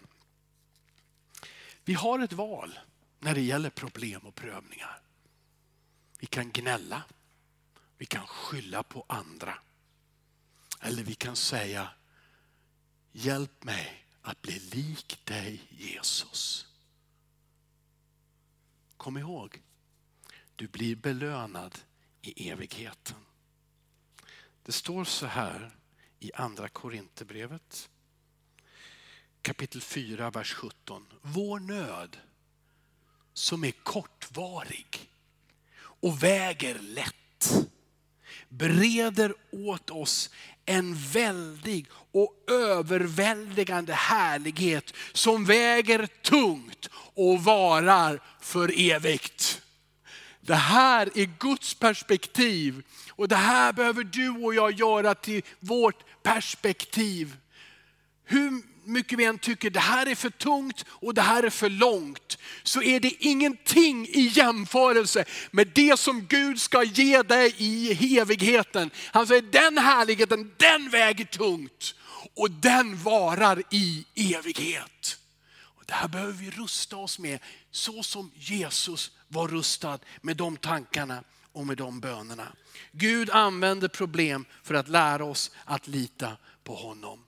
Vi 1.86 1.94
har 1.94 2.20
ett 2.20 2.34
val 2.34 2.80
när 3.20 3.36
det 3.36 3.42
gäller 3.42 3.70
problem 3.70 4.22
och 4.22 4.36
prövningar. 4.36 5.02
Vi 6.20 6.28
kan 6.28 6.52
gnälla, 6.52 7.04
vi 7.98 8.06
kan 8.06 8.28
skylla 8.28 8.84
på 8.84 9.06
andra. 9.08 9.54
Eller 10.80 11.04
vi 11.04 11.16
kan 11.16 11.36
säga, 11.36 11.90
hjälp 13.13 13.63
mig 13.63 14.06
att 14.21 14.41
bli 14.41 14.60
lik 14.60 15.26
dig 15.26 15.62
Jesus. 15.69 16.67
Kom 18.97 19.17
ihåg, 19.17 19.62
du 20.56 20.67
blir 20.67 20.95
belönad 20.95 21.80
i 22.21 22.49
evigheten. 22.49 23.17
Det 24.63 24.71
står 24.71 25.04
så 25.04 25.26
här 25.26 25.71
i 26.19 26.34
andra 26.34 26.69
Korinthierbrevet 26.69 27.89
kapitel 29.43 29.82
4, 29.82 30.30
vers 30.30 30.54
17. 30.54 31.06
Vår 31.21 31.60
nöd 31.60 32.17
som 33.34 33.63
är 33.63 33.71
kortvarig 33.71 35.12
och 35.76 36.23
väger 36.23 36.80
lätt 36.80 37.15
bereder 38.58 39.34
åt 39.52 39.89
oss 39.89 40.30
en 40.66 40.96
väldig 40.96 41.88
och 42.12 42.34
överväldigande 42.52 43.94
härlighet 43.94 44.94
som 45.13 45.46
väger 45.46 46.08
tungt 46.22 46.89
och 47.13 47.44
varar 47.44 48.22
för 48.42 48.92
evigt. 48.92 49.62
Det 50.42 50.56
här 50.56 51.10
är 51.16 51.30
Guds 51.39 51.74
perspektiv 51.74 52.84
och 53.10 53.28
det 53.28 53.36
här 53.36 53.74
behöver 53.74 54.04
du 54.04 54.30
och 54.30 54.56
jag 54.56 54.72
göra 54.72 55.16
till 55.16 55.42
vårt 55.60 56.24
perspektiv. 56.24 57.38
Hur 58.26 58.73
mycket 58.86 59.19
vi 59.19 59.26
än 59.26 59.38
tycker 59.38 59.69
det 59.69 59.80
här 59.80 60.06
är 60.06 60.15
för 60.15 60.30
tungt 60.30 60.86
och 60.88 61.13
det 61.13 61.22
här 61.22 61.43
är 61.43 61.50
för 61.50 61.69
långt, 61.69 62.38
så 62.63 62.82
är 62.82 63.00
det 63.00 63.24
ingenting 63.26 64.08
i 64.08 64.32
jämförelse 64.34 65.26
med 65.52 65.67
det 65.67 66.00
som 66.00 66.26
Gud 66.26 66.62
ska 66.62 66.84
ge 66.84 67.22
dig 67.22 67.56
i 67.58 68.19
evigheten. 68.19 68.91
Han 69.12 69.28
säger 69.28 69.41
den 69.41 69.78
härligheten, 69.78 70.52
den 70.58 70.89
väger 70.89 71.26
tungt. 71.26 71.96
Och 72.36 72.52
den 72.52 72.98
varar 72.98 73.63
i 73.69 74.06
evighet. 74.15 75.17
Och 75.62 75.84
det 75.86 75.93
här 75.93 76.08
behöver 76.08 76.34
vi 76.34 76.52
rusta 76.52 76.98
oss 76.98 77.19
med, 77.19 77.39
så 77.72 78.04
som 78.04 78.32
Jesus 78.36 79.12
var 79.28 79.48
rustad 79.48 80.00
med 80.22 80.38
de 80.38 80.58
tankarna 80.58 81.24
och 81.52 81.67
med 81.67 81.78
de 81.78 82.00
bönerna. 82.00 82.48
Gud 82.91 83.30
använder 83.30 83.88
problem 83.88 84.46
för 84.63 84.74
att 84.74 84.88
lära 84.88 85.26
oss 85.26 85.52
att 85.65 85.88
lita 85.88 86.38
på 86.63 86.76
honom. 86.76 87.19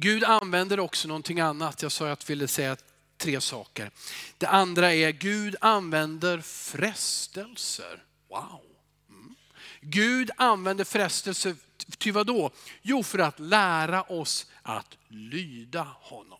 Gud 0.00 0.24
använder 0.24 0.80
också 0.80 1.08
någonting 1.08 1.40
annat. 1.40 1.82
Jag 1.82 1.92
sa 1.92 2.10
att 2.10 2.22
jag 2.22 2.28
ville 2.28 2.48
säga 2.48 2.76
tre 3.16 3.40
saker. 3.40 3.90
Det 4.38 4.46
andra 4.46 4.94
är 4.94 5.10
Gud 5.10 5.56
använder 5.60 6.40
frestelser. 6.40 8.02
Wow. 8.30 8.60
Mm. 9.08 9.34
Gud 9.80 10.30
använder 10.36 10.84
frestelser, 10.84 11.56
till 11.98 12.12
vad 12.12 12.26
då? 12.26 12.50
Jo, 12.82 13.02
för 13.02 13.18
att 13.18 13.40
lära 13.40 14.02
oss 14.02 14.46
att 14.62 14.96
lyda 15.08 15.82
honom. 16.00 16.38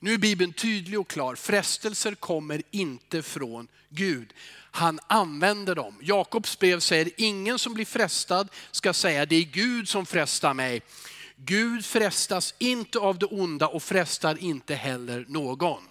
Nu 0.00 0.14
är 0.14 0.18
Bibeln 0.18 0.52
tydlig 0.52 1.00
och 1.00 1.08
klar. 1.08 1.34
Frestelser 1.34 2.14
kommer 2.14 2.62
inte 2.70 3.22
från 3.22 3.68
Gud. 3.88 4.32
Han 4.70 5.00
använder 5.06 5.74
dem. 5.74 5.98
Jakobs 6.02 6.58
brev 6.58 6.80
säger, 6.80 7.10
ingen 7.16 7.58
som 7.58 7.74
blir 7.74 7.84
frestad 7.84 8.48
ska 8.70 8.92
säga, 8.92 9.26
det 9.26 9.36
är 9.36 9.42
Gud 9.42 9.88
som 9.88 10.06
frestar 10.06 10.54
mig. 10.54 10.82
Gud 11.40 11.84
frestas 11.84 12.54
inte 12.58 12.98
av 12.98 13.18
det 13.18 13.26
onda 13.26 13.68
och 13.68 13.82
frestar 13.82 14.38
inte 14.38 14.74
heller 14.74 15.24
någon. 15.28 15.82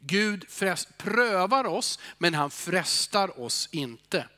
Gud 0.00 0.44
frest, 0.48 0.98
prövar 0.98 1.64
oss, 1.64 1.98
men 2.18 2.34
han 2.34 2.50
frestar 2.50 3.40
oss 3.40 3.68
inte. 3.72 4.28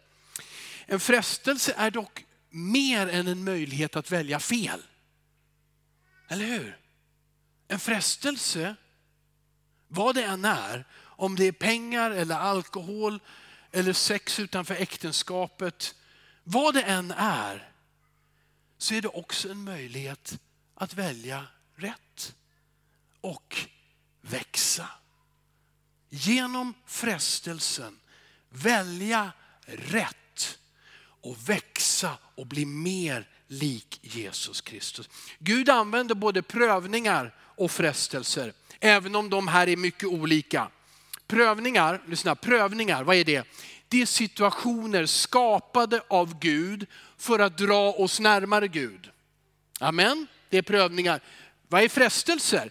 En 0.87 1.01
frestelse 1.01 1.75
är 1.77 1.91
dock 1.91 2.25
mer 2.51 3.07
än 3.07 3.29
en 3.29 3.45
möjlighet 3.45 3.97
att 3.97 4.11
välja 4.11 4.41
fel. 4.41 4.83
Eller 6.29 6.45
hur? 6.45 6.79
En 7.69 7.79
frestelse, 7.79 8.77
vad 9.89 10.15
det 10.15 10.25
än 10.25 10.45
är, 10.45 10.85
om 11.01 11.37
det 11.37 11.45
är 11.45 11.53
pengar 11.53 12.11
eller 12.11 12.39
alkohol 12.39 13.21
eller 13.73 13.93
sex 13.93 14.41
utanför 14.41 14.75
äktenskapet, 14.75 15.95
vad 16.45 16.75
det 16.75 16.83
än 16.83 17.11
är, 17.17 17.73
så 18.79 18.95
är 18.95 19.03
det 19.03 19.09
också 19.09 19.51
en 19.51 19.65
möjlighet 19.65 20.39
att 20.83 20.95
välja 20.95 21.47
rätt 21.77 22.35
och 23.21 23.57
växa. 24.21 24.89
Genom 26.11 26.75
frestelsen 26.87 27.99
välja 28.49 29.33
rätt 29.67 30.59
och 31.21 31.49
växa 31.49 32.19
och 32.35 32.47
bli 32.47 32.65
mer 32.65 33.29
lik 33.47 33.99
Jesus 34.03 34.61
Kristus. 34.61 35.09
Gud 35.39 35.69
använder 35.71 36.15
både 36.15 36.43
prövningar 36.43 37.35
och 37.41 37.71
frestelser, 37.71 38.53
även 38.81 39.15
om 39.15 39.31
de 39.31 39.49
här 39.49 39.69
är 39.69 39.77
mycket 39.77 40.09
olika. 40.09 40.69
Prövningar, 41.27 42.03
lyssna, 42.07 42.35
prövningar, 42.35 43.05
vad 43.05 43.17
är 43.17 43.25
det? 43.25 43.47
Det 43.89 44.03
är 44.03 44.07
situationer 44.07 45.07
skapade 45.07 46.03
av 46.09 46.39
Gud 46.39 46.87
för 47.19 47.39
att 47.39 47.59
dra 47.59 47.93
oss 47.93 48.21
närmare 48.21 48.69
Gud. 48.69 49.11
Amen 49.81 50.27
det 50.53 50.59
är 50.59 50.63
prövningar. 50.63 51.21
Vad 51.69 51.83
är 51.83 51.89
frestelser? 51.89 52.71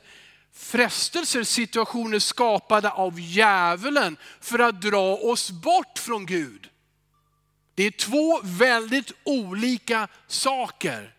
Frestelser, 0.54 1.44
situationer 1.44 2.20
skapade 2.20 2.92
av 2.92 3.20
djävulen 3.20 4.18
för 4.42 4.60
att 4.60 4.82
dra 4.82 5.16
oss 5.16 5.52
bort 5.52 6.00
från 6.00 6.26
Gud. 6.26 6.70
Det 7.76 7.84
är 7.84 7.92
två 7.92 8.42
väldigt 8.44 9.12
olika 9.24 10.08
saker. 10.28 11.16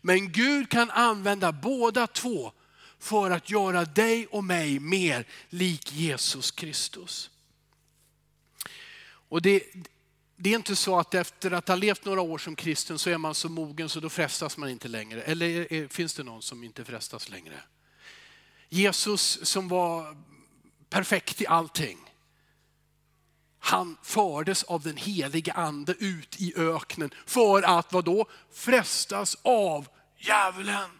Men 0.00 0.32
Gud 0.32 0.70
kan 0.70 0.90
använda 0.90 1.52
båda 1.52 2.06
två 2.06 2.52
för 2.98 3.30
att 3.30 3.50
göra 3.50 3.84
dig 3.84 4.26
och 4.26 4.44
mig 4.44 4.78
mer 4.78 5.26
lik 5.48 5.92
Jesus 5.92 6.50
Kristus. 6.50 7.30
Och 9.28 9.42
det, 9.42 9.62
det 10.36 10.50
är 10.50 10.56
inte 10.56 10.76
så 10.76 10.98
att 10.98 11.14
efter 11.14 11.50
att 11.50 11.68
ha 11.68 11.74
levt 11.74 12.04
några 12.04 12.20
år 12.20 12.38
som 12.38 12.56
kristen 12.56 12.98
så 12.98 13.10
är 13.10 13.18
man 13.18 13.34
så 13.34 13.48
mogen 13.48 13.88
så 13.88 14.00
då 14.00 14.08
frestas 14.08 14.56
man 14.56 14.68
inte 14.68 14.88
längre. 14.88 15.22
Eller 15.22 15.88
finns 15.88 16.14
det 16.14 16.22
någon 16.22 16.42
som 16.42 16.64
inte 16.64 16.84
frestas 16.84 17.28
längre? 17.28 17.60
Jesus 18.68 19.46
som 19.46 19.68
var 19.68 20.16
perfekt 20.90 21.40
i 21.40 21.46
allting. 21.46 21.98
Han 23.58 23.96
fördes 24.02 24.62
av 24.62 24.82
den 24.82 24.96
heliga 24.96 25.52
ande 25.52 25.94
ut 25.98 26.40
i 26.40 26.54
öknen 26.56 27.10
för 27.26 27.62
att 27.62 27.92
vad 27.92 28.04
då? 28.04 28.26
Frestas 28.52 29.36
av 29.42 29.88
djävulen. 30.18 30.90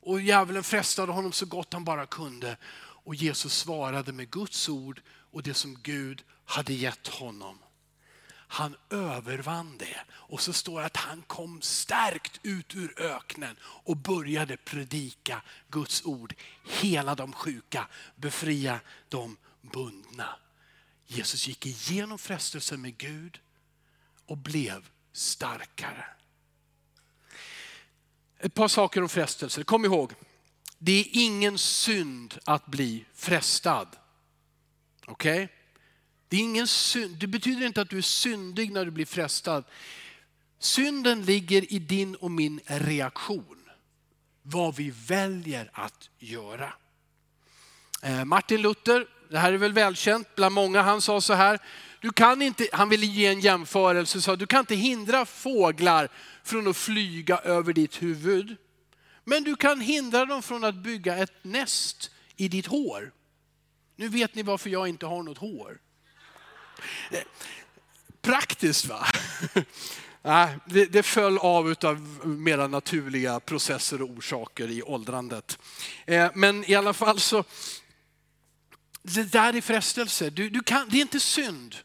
Och 0.00 0.20
djävulen 0.20 0.62
frestade 0.62 1.12
honom 1.12 1.32
så 1.32 1.46
gott 1.46 1.72
han 1.72 1.84
bara 1.84 2.06
kunde. 2.06 2.56
Och 3.04 3.14
Jesus 3.14 3.54
svarade 3.58 4.12
med 4.12 4.30
Guds 4.30 4.68
ord 4.68 5.00
och 5.32 5.42
det 5.42 5.54
som 5.54 5.78
Gud 5.82 6.22
hade 6.44 6.72
gett 6.72 7.08
honom. 7.08 7.58
Han 8.48 8.76
övervann 8.90 9.78
det. 9.78 10.00
Och 10.10 10.40
så 10.40 10.52
står 10.52 10.80
det 10.80 10.86
att 10.86 10.96
han 10.96 11.22
kom 11.22 11.62
stärkt 11.62 12.40
ut 12.42 12.74
ur 12.74 13.00
öknen 13.00 13.56
och 13.62 13.96
började 13.96 14.56
predika 14.56 15.42
Guds 15.68 16.04
ord. 16.04 16.34
Hela 16.64 17.14
de 17.14 17.32
sjuka, 17.32 17.88
befria 18.16 18.80
de 19.08 19.36
bundna. 19.72 20.38
Jesus 21.06 21.46
gick 21.46 21.66
igenom 21.66 22.18
frestelsen 22.18 22.82
med 22.82 22.98
Gud 22.98 23.40
och 24.26 24.36
blev 24.36 24.88
starkare. 25.12 26.04
Ett 28.38 28.54
par 28.54 28.68
saker 28.68 29.02
om 29.02 29.08
frestelser. 29.08 29.62
Kom 29.62 29.84
ihåg, 29.84 30.14
det 30.78 30.92
är 30.92 31.06
ingen 31.12 31.58
synd 31.58 32.38
att 32.44 32.66
bli 32.66 33.04
frestad. 33.14 33.88
Okej? 35.06 35.44
Okay? 35.44 35.57
Det, 36.28 36.36
är 36.36 36.40
ingen 36.40 36.66
synd. 36.66 37.16
det 37.16 37.26
betyder 37.26 37.66
inte 37.66 37.80
att 37.80 37.90
du 37.90 37.98
är 37.98 38.02
syndig 38.02 38.72
när 38.72 38.84
du 38.84 38.90
blir 38.90 39.06
frestad. 39.06 39.64
Synden 40.58 41.24
ligger 41.24 41.72
i 41.72 41.78
din 41.78 42.14
och 42.14 42.30
min 42.30 42.60
reaktion. 42.66 43.56
Vad 44.42 44.76
vi 44.76 44.90
väljer 44.90 45.70
att 45.72 46.10
göra. 46.18 46.72
Eh, 48.02 48.24
Martin 48.24 48.62
Luther, 48.62 49.06
det 49.30 49.38
här 49.38 49.52
är 49.52 49.56
väl 49.56 49.72
välkänt 49.72 50.34
bland 50.34 50.54
många, 50.54 50.82
han 50.82 51.00
sa 51.00 51.20
så 51.20 51.34
här, 51.34 51.58
du 52.00 52.10
kan 52.10 52.42
inte, 52.42 52.68
han 52.72 52.88
ville 52.88 53.06
ge 53.06 53.26
en 53.26 53.40
jämförelse, 53.40 54.20
sa, 54.20 54.36
du 54.36 54.46
kan 54.46 54.60
inte 54.60 54.74
hindra 54.74 55.24
fåglar 55.24 56.08
från 56.44 56.68
att 56.68 56.76
flyga 56.76 57.38
över 57.38 57.72
ditt 57.72 58.02
huvud. 58.02 58.56
Men 59.24 59.44
du 59.44 59.56
kan 59.56 59.80
hindra 59.80 60.24
dem 60.24 60.42
från 60.42 60.64
att 60.64 60.74
bygga 60.74 61.16
ett 61.16 61.32
näst 61.42 62.10
i 62.36 62.48
ditt 62.48 62.66
hår. 62.66 63.12
Nu 63.96 64.08
vet 64.08 64.34
ni 64.34 64.42
varför 64.42 64.70
jag 64.70 64.88
inte 64.88 65.06
har 65.06 65.22
något 65.22 65.38
hår. 65.38 65.78
Praktiskt 68.22 68.86
va? 68.86 69.06
Nej, 70.22 70.58
det, 70.66 70.84
det 70.84 71.02
föll 71.02 71.38
av 71.38 71.74
av 71.82 72.26
mera 72.26 72.66
naturliga 72.66 73.40
processer 73.40 74.02
och 74.02 74.10
orsaker 74.10 74.68
i 74.68 74.82
åldrandet. 74.82 75.58
Eh, 76.06 76.30
men 76.34 76.70
i 76.70 76.74
alla 76.74 76.92
fall 76.92 77.20
så, 77.20 77.44
det 79.02 79.32
där 79.32 79.56
är 79.56 79.60
frestelse. 79.60 80.30
Du, 80.30 80.50
du 80.50 80.60
kan, 80.60 80.88
det 80.88 80.96
är 80.96 81.02
inte 81.02 81.20
synd 81.20 81.76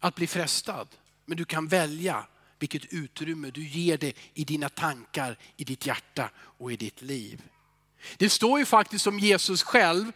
att 0.00 0.14
bli 0.14 0.26
frestad, 0.26 0.88
men 1.24 1.36
du 1.36 1.44
kan 1.44 1.66
välja 1.66 2.26
vilket 2.58 2.84
utrymme 2.92 3.50
du 3.50 3.66
ger 3.66 3.98
det 3.98 4.16
i 4.34 4.44
dina 4.44 4.68
tankar, 4.68 5.38
i 5.56 5.64
ditt 5.64 5.86
hjärta 5.86 6.30
och 6.36 6.72
i 6.72 6.76
ditt 6.76 7.02
liv. 7.02 7.42
Det 8.16 8.30
står 8.30 8.58
ju 8.58 8.64
faktiskt 8.64 9.06
om 9.06 9.18
Jesus 9.18 9.62
själv 9.62 10.12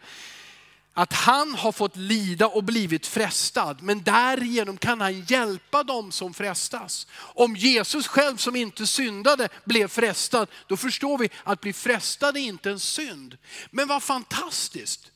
att 0.97 1.13
han 1.13 1.55
har 1.55 1.71
fått 1.71 1.95
lida 1.95 2.47
och 2.47 2.63
blivit 2.63 3.07
frestad, 3.07 3.81
men 3.81 4.03
därigenom 4.03 4.77
kan 4.77 5.01
han 5.01 5.21
hjälpa 5.21 5.83
dem 5.83 6.11
som 6.11 6.33
frestas. 6.33 7.07
Om 7.17 7.55
Jesus 7.55 8.07
själv 8.07 8.37
som 8.37 8.55
inte 8.55 8.87
syndade 8.87 9.49
blev 9.65 9.87
frestad, 9.87 10.49
då 10.67 10.77
förstår 10.77 11.17
vi 11.17 11.29
att 11.43 11.61
bli 11.61 11.73
frestad 11.73 12.37
är 12.37 12.41
inte 12.41 12.69
en 12.69 12.79
synd. 12.79 13.37
Men 13.71 13.87
vad 13.87 14.03
fantastiskt. 14.03 15.11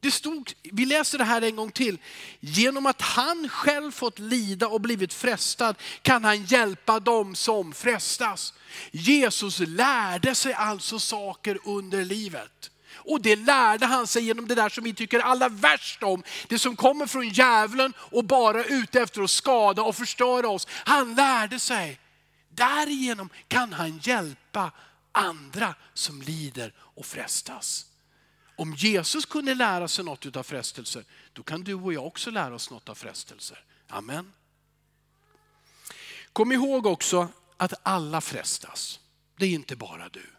Det 0.00 0.10
stod, 0.10 0.52
vi 0.62 0.84
läser 0.84 1.18
det 1.18 1.24
här 1.24 1.42
en 1.42 1.56
gång 1.56 1.70
till. 1.70 1.98
Genom 2.40 2.86
att 2.86 3.02
han 3.02 3.48
själv 3.48 3.90
fått 3.90 4.18
lida 4.18 4.68
och 4.68 4.80
blivit 4.80 5.12
frestad 5.12 5.76
kan 6.02 6.24
han 6.24 6.44
hjälpa 6.44 7.00
dem 7.00 7.34
som 7.34 7.72
frestas. 7.72 8.54
Jesus 8.90 9.58
lärde 9.58 10.34
sig 10.34 10.52
alltså 10.52 10.98
saker 10.98 11.58
under 11.64 12.04
livet. 12.04 12.70
Och 13.04 13.22
det 13.22 13.36
lärde 13.36 13.86
han 13.86 14.06
sig 14.06 14.24
genom 14.24 14.48
det 14.48 14.54
där 14.54 14.68
som 14.68 14.84
vi 14.84 14.94
tycker 14.94 15.20
allra 15.20 15.48
värst 15.48 16.02
om. 16.02 16.22
Det 16.48 16.58
som 16.58 16.76
kommer 16.76 17.06
från 17.06 17.28
djävulen 17.28 17.92
och 17.98 18.24
bara 18.24 18.64
ute 18.64 19.00
efter 19.00 19.22
att 19.22 19.30
skada 19.30 19.82
och 19.82 19.96
förstöra 19.96 20.48
oss. 20.48 20.66
Han 20.70 21.14
lärde 21.14 21.58
sig. 21.58 22.00
Därigenom 22.48 23.30
kan 23.48 23.72
han 23.72 23.98
hjälpa 23.98 24.72
andra 25.12 25.74
som 25.94 26.22
lider 26.22 26.72
och 26.78 27.06
frestas. 27.06 27.86
Om 28.56 28.74
Jesus 28.74 29.26
kunde 29.26 29.54
lära 29.54 29.88
sig 29.88 30.04
något 30.04 30.36
av 30.36 30.42
frestelser, 30.42 31.04
då 31.32 31.42
kan 31.42 31.64
du 31.64 31.74
och 31.74 31.92
jag 31.92 32.06
också 32.06 32.30
lära 32.30 32.54
oss 32.54 32.70
något 32.70 32.88
av 32.88 32.94
frestelser. 32.94 33.64
Amen. 33.88 34.32
Kom 36.32 36.52
ihåg 36.52 36.86
också 36.86 37.28
att 37.56 37.72
alla 37.82 38.20
frestas. 38.20 39.00
det 39.36 39.46
är 39.46 39.50
inte 39.50 39.76
bara 39.76 40.08
du. 40.08 40.30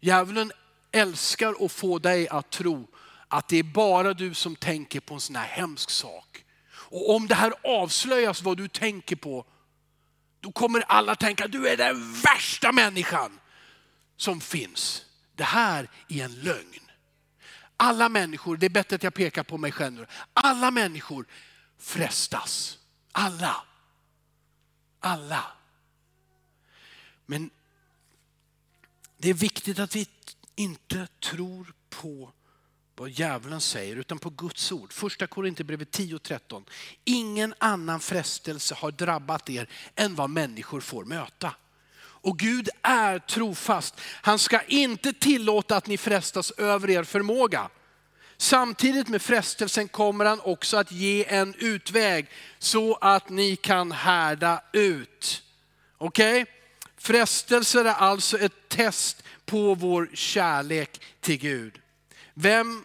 Djävulen 0.00 0.52
älskar 0.94 1.64
att 1.64 1.72
få 1.72 1.98
dig 1.98 2.28
att 2.28 2.50
tro 2.50 2.88
att 3.28 3.48
det 3.48 3.56
är 3.56 3.62
bara 3.62 4.14
du 4.14 4.34
som 4.34 4.56
tänker 4.56 5.00
på 5.00 5.14
en 5.14 5.20
sån 5.20 5.36
här 5.36 5.46
hemsk 5.46 5.90
sak. 5.90 6.44
Och 6.70 7.14
om 7.14 7.26
det 7.26 7.34
här 7.34 7.52
avslöjas 7.64 8.42
vad 8.42 8.56
du 8.56 8.68
tänker 8.68 9.16
på, 9.16 9.46
då 10.40 10.52
kommer 10.52 10.80
alla 10.80 11.16
tänka 11.16 11.48
du 11.48 11.68
är 11.68 11.76
den 11.76 12.12
värsta 12.12 12.72
människan 12.72 13.40
som 14.16 14.40
finns. 14.40 15.04
Det 15.34 15.44
här 15.44 15.90
är 16.08 16.24
en 16.24 16.34
lögn. 16.34 16.90
Alla 17.76 18.08
människor, 18.08 18.56
det 18.56 18.66
är 18.66 18.70
bättre 18.70 18.96
att 18.96 19.02
jag 19.02 19.14
pekar 19.14 19.42
på 19.42 19.58
mig 19.58 19.72
själv 19.72 19.94
nu. 19.94 20.06
Alla 20.32 20.70
människor 20.70 21.26
frestas. 21.78 22.78
Alla. 23.12 23.56
Alla. 25.00 25.44
Men 27.26 27.50
det 29.18 29.30
är 29.30 29.34
viktigt 29.34 29.78
att 29.78 29.96
vi 29.96 30.04
inte 30.56 31.06
tror 31.20 31.72
på 31.90 32.32
vad 32.96 33.10
djävulen 33.10 33.60
säger 33.60 33.96
utan 33.96 34.18
på 34.18 34.30
Guds 34.30 34.72
ord. 34.72 34.92
Första 34.92 35.26
Korinthierbrevet 35.26 35.98
10.13. 35.98 36.64
Ingen 37.04 37.54
annan 37.58 38.00
frestelse 38.00 38.74
har 38.74 38.90
drabbat 38.90 39.50
er 39.50 39.68
än 39.94 40.14
vad 40.14 40.30
människor 40.30 40.80
får 40.80 41.04
möta. 41.04 41.54
Och 41.96 42.38
Gud 42.38 42.68
är 42.82 43.18
trofast. 43.18 44.00
Han 44.00 44.38
ska 44.38 44.60
inte 44.60 45.12
tillåta 45.12 45.76
att 45.76 45.86
ni 45.86 45.98
frestas 45.98 46.50
över 46.50 46.90
er 46.90 47.04
förmåga. 47.04 47.70
Samtidigt 48.36 49.08
med 49.08 49.22
frestelsen 49.22 49.88
kommer 49.88 50.24
han 50.24 50.40
också 50.40 50.76
att 50.76 50.92
ge 50.92 51.24
en 51.28 51.54
utväg 51.54 52.26
så 52.58 52.94
att 52.94 53.28
ni 53.28 53.56
kan 53.56 53.92
härda 53.92 54.62
ut. 54.72 55.42
Okej? 55.98 56.42
Okay? 56.42 56.54
Frestelser 56.96 57.84
är 57.84 57.94
alltså 57.94 58.38
ett 58.38 58.68
test 58.68 59.23
på 59.46 59.74
vår 59.74 60.10
kärlek 60.14 61.00
till 61.20 61.38
Gud. 61.38 61.80
Vem, 62.34 62.84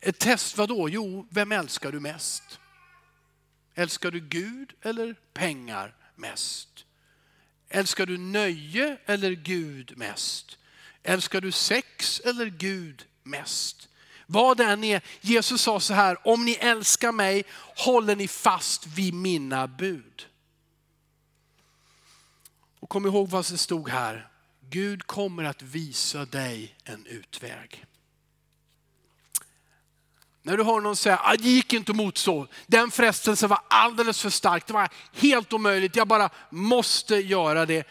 ett 0.00 0.18
test 0.18 0.58
vadå? 0.58 0.74
då? 0.74 0.88
Jo, 0.88 1.26
vem 1.30 1.52
älskar 1.52 1.92
du 1.92 2.00
mest? 2.00 2.58
Älskar 3.74 4.10
du 4.10 4.20
Gud 4.20 4.72
eller 4.82 5.14
pengar 5.32 5.94
mest? 6.14 6.84
Älskar 7.68 8.06
du 8.06 8.18
nöje 8.18 8.96
eller 9.06 9.30
Gud 9.30 9.92
mest? 9.96 10.58
Älskar 11.02 11.40
du 11.40 11.52
sex 11.52 12.20
eller 12.20 12.46
Gud 12.46 13.06
mest? 13.22 13.88
Vad 14.26 14.56
det 14.56 14.64
än 14.64 14.84
är, 14.84 15.02
Jesus 15.20 15.62
sa 15.62 15.80
så 15.80 15.94
här, 15.94 16.28
om 16.28 16.44
ni 16.44 16.52
älskar 16.52 17.12
mig 17.12 17.44
håller 17.76 18.16
ni 18.16 18.28
fast 18.28 18.86
vid 18.86 19.14
mina 19.14 19.66
bud. 19.66 20.26
Och 22.80 22.88
kom 22.88 23.06
ihåg 23.06 23.28
vad 23.28 23.46
som 23.46 23.58
stod 23.58 23.88
här, 23.88 24.28
Gud 24.70 25.06
kommer 25.06 25.44
att 25.44 25.62
visa 25.62 26.24
dig 26.24 26.76
en 26.84 27.06
utväg. 27.06 27.84
När 30.42 30.56
du 30.56 30.64
hör 30.64 30.80
någon 30.80 30.96
säga, 30.96 31.20
ah, 31.22 31.36
det 31.36 31.48
gick 31.48 31.72
inte 31.72 31.92
att 31.92 31.96
motstå, 31.96 32.46
den 32.66 32.90
frestelsen 32.90 33.48
var 33.48 33.60
alldeles 33.68 34.22
för 34.22 34.30
stark, 34.30 34.66
det 34.66 34.72
var 34.72 34.88
helt 35.12 35.52
omöjligt, 35.52 35.96
jag 35.96 36.08
bara 36.08 36.30
måste 36.50 37.16
göra 37.16 37.66
det. 37.66 37.86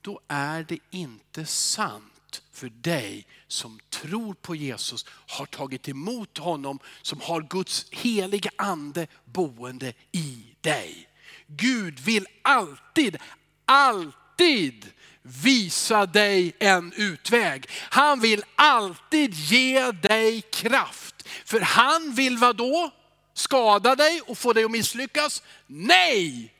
Då 0.00 0.20
är 0.28 0.62
det 0.62 0.78
inte 0.90 1.46
sant 1.46 2.42
för 2.52 2.68
dig 2.68 3.26
som 3.48 3.80
tror 3.90 4.34
på 4.34 4.54
Jesus, 4.54 5.06
har 5.08 5.46
tagit 5.46 5.88
emot 5.88 6.38
honom, 6.38 6.78
som 7.02 7.20
har 7.20 7.42
Guds 7.42 7.86
heliga 7.90 8.50
ande 8.56 9.06
boende 9.24 9.92
i 10.12 10.44
dig. 10.60 11.08
Gud 11.46 12.00
vill 12.00 12.26
alltid, 12.42 13.16
alltid 13.64 14.27
alltid 14.38 14.86
visa 15.22 16.06
dig 16.06 16.52
en 16.58 16.92
utväg. 16.96 17.66
Han 17.70 18.20
vill 18.20 18.44
alltid 18.54 19.34
ge 19.34 19.90
dig 19.92 20.40
kraft. 20.40 21.28
För 21.44 21.60
han 21.60 22.14
vill 22.14 22.38
vad 22.38 22.56
då? 22.56 22.90
Skada 23.34 23.96
dig 23.96 24.20
och 24.20 24.38
få 24.38 24.52
dig 24.52 24.64
att 24.64 24.70
misslyckas? 24.70 25.42
Nej! 25.66 26.54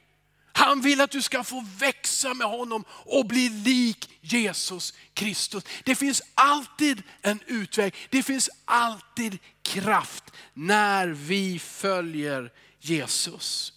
Han 0.53 0.81
vill 0.81 1.01
att 1.01 1.11
du 1.11 1.23
ska 1.23 1.45
få 1.45 1.67
växa 1.79 2.35
med 2.35 2.47
honom 2.47 2.85
och 2.91 3.27
bli 3.27 3.49
lik 3.49 4.11
Jesus 4.21 4.95
Kristus. 5.15 5.65
Det 5.85 5.95
finns 5.95 6.23
alltid 6.35 7.03
en 7.23 7.41
utväg. 7.47 7.95
Det 8.11 8.23
finns 8.23 8.51
alltid 8.65 9.39
kraft 9.63 10.25
när 10.55 11.09
vi 11.09 11.59
följer 11.59 12.53
Jesus. 12.81 13.73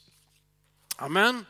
Amen. 0.96 1.46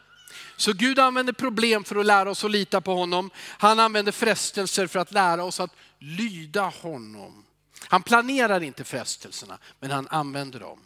Så 0.62 0.74
Gud 0.74 0.99
använder 0.99 1.34
problem 1.34 1.84
för 1.84 1.95
att 1.95 2.05
lära 2.05 2.32
oss 2.32 2.43
att 2.43 2.51
lita 2.51 2.82
på 2.82 2.93
honom. 2.93 3.30
Han 3.36 3.80
använder 3.80 4.12
frestelser 4.12 4.88
för 4.88 4.99
att 4.99 5.12
lära 5.12 5.43
oss 5.43 5.59
att 5.59 5.76
lyda 5.99 6.62
honom. 6.62 7.45
Han 7.88 8.03
planerar 8.03 8.64
inte 8.64 8.84
frestelserna, 8.84 9.57
men 9.80 9.91
han 9.91 10.07
använder 10.07 10.59
dem. 10.59 10.80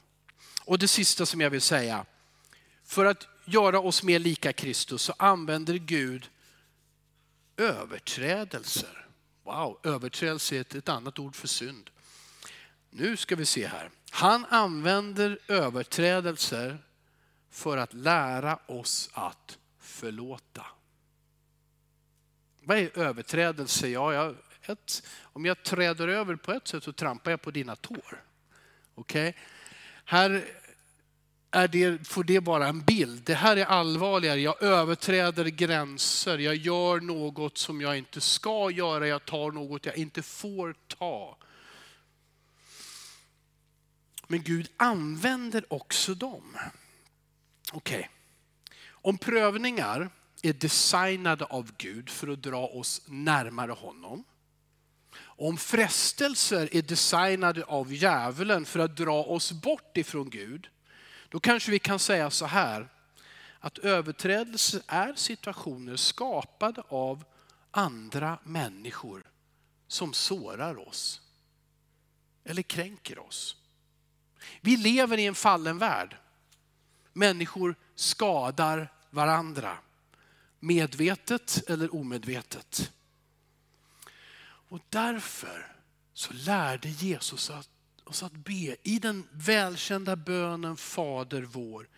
Och 0.65 0.80
det 0.80 0.88
sista 0.88 1.26
som 1.26 1.41
jag 1.41 1.49
vill 1.49 1.61
säga, 1.61 2.05
för 2.86 3.05
att 3.05 3.28
göra 3.45 3.80
oss 3.80 4.03
mer 4.03 4.19
lika 4.19 4.53
Kristus 4.53 5.01
så 5.01 5.13
använder 5.17 5.73
Gud 5.73 6.30
överträdelser. 7.57 9.07
Wow, 9.43 9.80
överträdelse 9.84 10.55
är 10.55 10.61
ett, 10.61 10.76
ett 10.76 10.89
annat 10.89 11.19
ord 11.19 11.36
för 11.36 11.47
synd. 11.47 11.89
Nu 12.89 13.17
ska 13.17 13.36
vi 13.36 13.45
se 13.45 13.67
här. 13.67 13.89
Han 14.11 14.45
använder 14.45 15.39
överträdelser 15.47 16.78
för 17.51 17.78
att 17.78 17.93
lära 17.93 18.59
oss 18.67 19.09
att 19.13 19.57
förlåta. 19.95 20.65
Vad 22.61 22.77
är 22.77 22.99
överträdelse? 22.99 23.87
Ja, 23.87 24.13
jag, 24.13 24.35
ett, 24.61 25.07
om 25.21 25.45
jag 25.45 25.63
träder 25.63 26.07
över 26.07 26.35
på 26.35 26.51
ett 26.51 26.67
sätt 26.67 26.83
så 26.83 26.93
trampar 26.93 27.31
jag 27.31 27.41
på 27.41 27.51
dina 27.51 27.75
tår. 27.75 28.23
Okej? 28.95 29.29
Okay? 29.29 29.41
Här 30.05 30.45
är 31.51 31.67
det, 31.67 32.07
får 32.07 32.23
det 32.23 32.39
vara 32.39 32.67
en 32.67 32.81
bild. 32.81 33.23
Det 33.23 33.33
här 33.33 33.57
är 33.57 33.65
allvarligare. 33.65 34.39
Jag 34.39 34.63
överträder 34.63 35.45
gränser. 35.45 36.37
Jag 36.37 36.55
gör 36.55 36.99
något 36.99 37.57
som 37.57 37.81
jag 37.81 37.97
inte 37.97 38.21
ska 38.21 38.71
göra. 38.71 39.07
Jag 39.07 39.25
tar 39.25 39.51
något 39.51 39.85
jag 39.85 39.97
inte 39.97 40.21
får 40.21 40.75
ta. 40.87 41.37
Men 44.27 44.43
Gud 44.43 44.71
använder 44.77 45.73
också 45.73 46.13
dem. 46.13 46.57
Okej. 47.73 47.97
Okay. 47.97 48.14
Om 49.05 49.17
prövningar 49.17 50.09
är 50.41 50.53
designade 50.53 51.45
av 51.45 51.71
Gud 51.77 52.09
för 52.09 52.27
att 52.27 52.43
dra 52.43 52.67
oss 52.67 53.01
närmare 53.05 53.71
honom. 53.71 54.23
Om 55.17 55.57
frestelser 55.57 56.69
är 56.71 56.81
designade 56.81 57.63
av 57.63 57.93
djävulen 57.93 58.65
för 58.65 58.79
att 58.79 58.97
dra 58.97 59.23
oss 59.23 59.51
bort 59.51 59.97
ifrån 59.97 60.29
Gud, 60.29 60.69
då 61.29 61.39
kanske 61.39 61.71
vi 61.71 61.79
kan 61.79 61.99
säga 61.99 62.29
så 62.29 62.45
här, 62.45 62.89
att 63.59 63.77
överträdelser 63.77 64.81
är 64.87 65.13
situationer 65.15 65.95
skapade 65.95 66.83
av 66.87 67.23
andra 67.71 68.39
människor 68.43 69.23
som 69.87 70.13
sårar 70.13 70.87
oss 70.87 71.21
eller 72.43 72.61
kränker 72.61 73.19
oss. 73.19 73.55
Vi 74.61 74.77
lever 74.77 75.17
i 75.17 75.25
en 75.25 75.35
fallen 75.35 75.77
värld. 75.77 76.17
Människor 77.13 77.75
skadar 77.95 78.94
varandra. 79.16 79.78
Medvetet 80.59 81.63
eller 81.70 81.95
omedvetet. 81.95 82.91
Och 84.43 84.80
därför 84.89 85.76
så 86.13 86.34
lärde 86.34 86.89
Jesus 86.89 87.51
oss 88.03 88.24
att 88.24 88.32
be 88.32 88.76
i 88.84 88.99
den 88.99 89.28
välkända 89.32 90.16
bönen 90.16 90.78
Fader 90.78 91.41
vår. 91.41 91.89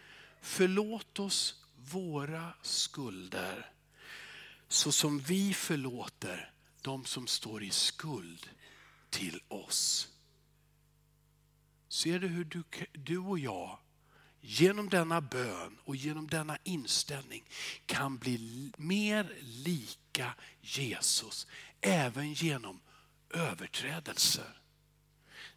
Förlåt 0.41 1.19
oss 1.19 1.65
våra 1.75 2.53
skulder 2.61 3.71
så 4.67 4.91
som 4.91 5.19
vi 5.19 5.53
förlåter 5.53 6.51
de 6.81 7.05
som 7.05 7.27
står 7.27 7.63
i 7.63 7.69
skuld 7.69 8.49
till 9.09 9.41
oss. 9.47 10.07
Ser 11.89 12.19
du 12.19 12.27
hur 12.27 12.45
du, 12.45 12.63
du 12.93 13.17
och 13.17 13.39
jag 13.39 13.79
genom 14.49 14.89
denna 14.89 15.21
bön 15.21 15.77
och 15.83 15.95
genom 15.95 16.27
denna 16.27 16.57
inställning 16.63 17.43
kan 17.85 18.17
bli 18.17 18.71
mer 18.77 19.35
lika 19.41 20.33
Jesus 20.61 21.47
även 21.81 22.33
genom 22.33 22.79
överträdelser. 23.29 24.59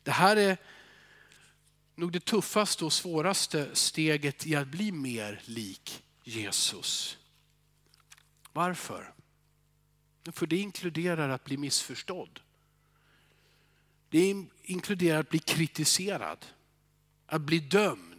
Det 0.02 0.10
här 0.10 0.36
är 0.36 0.56
nog 1.94 2.12
det 2.12 2.24
tuffaste 2.24 2.84
och 2.84 2.92
svåraste 2.92 3.70
steget 3.72 4.46
i 4.46 4.56
att 4.56 4.68
bli 4.68 4.92
mer 4.92 5.42
lik 5.44 6.02
Jesus. 6.24 7.18
Varför? 8.52 9.14
För 10.32 10.46
det 10.46 10.56
inkluderar 10.56 11.28
att 11.28 11.44
bli 11.44 11.56
missförstådd. 11.56 12.40
Det 14.08 14.34
inkluderar 14.62 15.20
att 15.20 15.30
bli 15.30 15.38
kritiserad, 15.38 16.46
att 17.26 17.42
bli 17.42 17.58
dömd, 17.58 18.09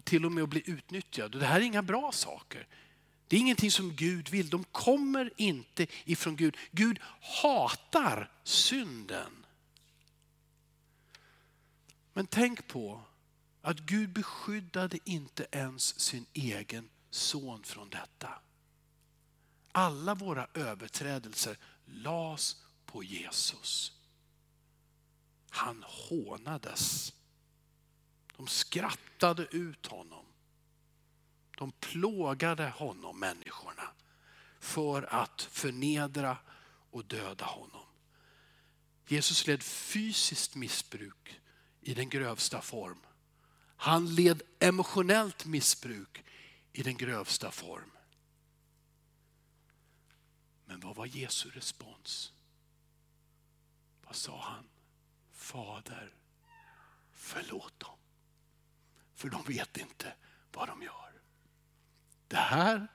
till 0.00 0.24
och 0.24 0.32
med 0.32 0.44
att 0.44 0.50
bli 0.50 0.62
utnyttjad. 0.66 1.34
Och 1.34 1.40
det 1.40 1.46
här 1.46 1.60
är 1.60 1.64
inga 1.64 1.82
bra 1.82 2.12
saker. 2.12 2.66
Det 3.28 3.36
är 3.36 3.40
ingenting 3.40 3.70
som 3.70 3.96
Gud 3.96 4.28
vill. 4.28 4.50
De 4.50 4.64
kommer 4.64 5.32
inte 5.36 5.86
ifrån 6.04 6.36
Gud. 6.36 6.56
Gud 6.70 6.98
hatar 7.42 8.30
synden. 8.44 9.46
Men 12.12 12.26
tänk 12.26 12.68
på 12.68 13.02
att 13.62 13.78
Gud 13.78 14.12
beskyddade 14.12 14.98
inte 15.04 15.46
ens 15.52 16.00
sin 16.00 16.26
egen 16.32 16.88
son 17.10 17.62
från 17.62 17.90
detta. 17.90 18.28
Alla 19.72 20.14
våra 20.14 20.46
överträdelser 20.54 21.56
las 21.84 22.56
på 22.86 23.02
Jesus. 23.02 23.92
Han 25.50 25.84
hånades. 25.86 27.12
De 28.42 28.48
skrattade 28.48 29.46
ut 29.50 29.86
honom. 29.86 30.24
De 31.58 31.72
plågade 31.72 32.68
honom, 32.68 33.20
människorna, 33.20 33.90
för 34.60 35.02
att 35.02 35.42
förnedra 35.42 36.38
och 36.90 37.04
döda 37.04 37.44
honom. 37.44 37.86
Jesus 39.06 39.46
led 39.46 39.62
fysiskt 39.62 40.54
missbruk 40.54 41.40
i 41.80 41.94
den 41.94 42.08
grövsta 42.08 42.60
form. 42.60 42.98
Han 43.76 44.14
led 44.14 44.42
emotionellt 44.58 45.46
missbruk 45.46 46.24
i 46.72 46.82
den 46.82 46.96
grövsta 46.96 47.50
form. 47.50 47.90
Men 50.64 50.80
vad 50.80 50.96
var 50.96 51.06
Jesu 51.06 51.50
respons? 51.50 52.32
Vad 54.04 54.16
sa 54.16 54.40
han? 54.40 54.68
Fader, 55.32 56.14
förlåt 57.12 57.80
dem. 57.80 58.01
För 59.22 59.28
de 59.28 59.42
vet 59.42 59.76
inte 59.76 60.14
vad 60.52 60.68
de 60.68 60.82
gör. 60.82 61.12
Det 62.28 62.36
här 62.36 62.88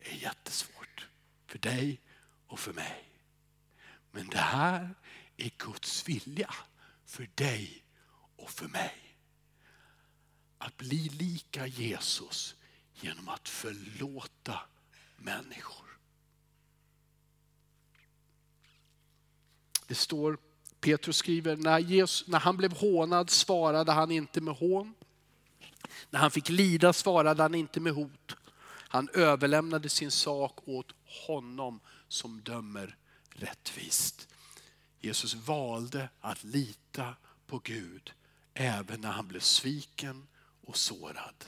är 0.00 0.14
jättesvårt 0.14 1.08
för 1.46 1.58
dig 1.58 2.00
och 2.46 2.60
för 2.60 2.72
mig. 2.72 3.22
Men 4.10 4.28
det 4.28 4.38
här 4.38 4.94
är 5.36 5.50
Guds 5.58 6.08
vilja 6.08 6.54
för 7.04 7.30
dig 7.34 7.84
och 8.36 8.50
för 8.50 8.68
mig. 8.68 9.18
Att 10.58 10.76
bli 10.76 11.08
lika 11.08 11.66
Jesus 11.66 12.54
genom 12.94 13.28
att 13.28 13.48
förlåta 13.48 14.60
människor. 15.16 15.98
Det 19.86 19.94
står, 19.94 20.38
Petrus 20.80 21.16
skriver, 21.16 21.56
när, 21.56 21.78
Jesus, 21.78 22.28
när 22.28 22.40
han 22.40 22.56
blev 22.56 22.72
hånad 22.72 23.30
svarade 23.30 23.92
han 23.92 24.10
inte 24.10 24.40
med 24.40 24.54
hån. 24.54 24.94
När 26.10 26.20
han 26.20 26.30
fick 26.30 26.48
lida 26.48 26.92
svarade 26.92 27.42
han 27.42 27.54
inte 27.54 27.80
med 27.80 27.92
hot. 27.92 28.36
Han 28.66 29.08
överlämnade 29.14 29.88
sin 29.88 30.10
sak 30.10 30.68
åt 30.68 30.94
honom 31.26 31.80
som 32.08 32.40
dömer 32.40 32.96
rättvist. 33.30 34.28
Jesus 35.00 35.34
valde 35.34 36.08
att 36.20 36.44
lita 36.44 37.14
på 37.46 37.58
Gud 37.58 38.12
även 38.54 39.00
när 39.00 39.10
han 39.10 39.28
blev 39.28 39.40
sviken 39.40 40.28
och 40.66 40.76
sårad. 40.76 41.44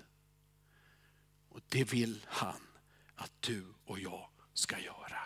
Och 1.48 1.60
det 1.68 1.84
vill 1.84 2.26
han 2.28 2.60
att 3.16 3.32
du 3.40 3.64
och 3.84 4.00
jag 4.00 4.28
ska 4.54 4.78
göra. 4.78 5.18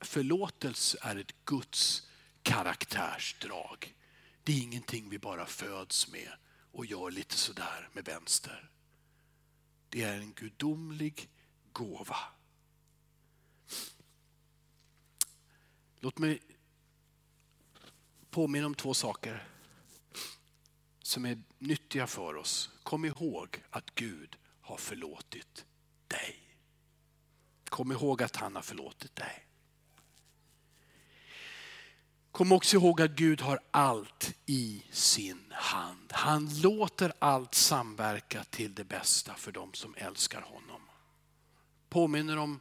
Förlåtelse 0.00 0.98
är 1.00 1.16
ett 1.16 1.44
Guds 1.44 2.08
karaktärsdrag. 2.42 3.94
Det 4.44 4.52
är 4.52 4.62
ingenting 4.62 5.08
vi 5.10 5.18
bara 5.18 5.46
föds 5.46 6.12
med 6.12 6.32
och 6.72 6.86
gör 6.86 7.10
lite 7.10 7.36
sådär 7.36 7.88
med 7.92 8.04
vänster. 8.04 8.70
Det 9.88 10.02
är 10.02 10.20
en 10.20 10.32
gudomlig 10.32 11.30
gåva. 11.72 12.18
Låt 16.00 16.18
mig 16.18 16.42
påminna 18.30 18.66
om 18.66 18.74
två 18.74 18.94
saker 18.94 19.48
som 21.02 21.24
är 21.24 21.42
nyttiga 21.58 22.06
för 22.06 22.36
oss. 22.36 22.70
Kom 22.82 23.04
ihåg 23.04 23.64
att 23.70 23.94
Gud 23.94 24.36
har 24.60 24.76
förlåtit 24.76 25.64
dig. 26.08 26.56
Kom 27.64 27.92
ihåg 27.92 28.22
att 28.22 28.36
han 28.36 28.54
har 28.54 28.62
förlåtit 28.62 29.16
dig. 29.16 29.47
Kom 32.38 32.52
också 32.52 32.76
ihåg 32.76 33.02
att 33.02 33.10
Gud 33.10 33.40
har 33.40 33.58
allt 33.70 34.34
i 34.46 34.82
sin 34.90 35.44
hand. 35.50 36.12
Han 36.12 36.60
låter 36.62 37.12
allt 37.18 37.54
samverka 37.54 38.44
till 38.50 38.74
det 38.74 38.84
bästa 38.84 39.34
för 39.34 39.52
dem 39.52 39.70
som 39.72 39.94
älskar 39.96 40.40
honom. 40.40 40.80
Påminner 41.88 42.36
om, 42.36 42.60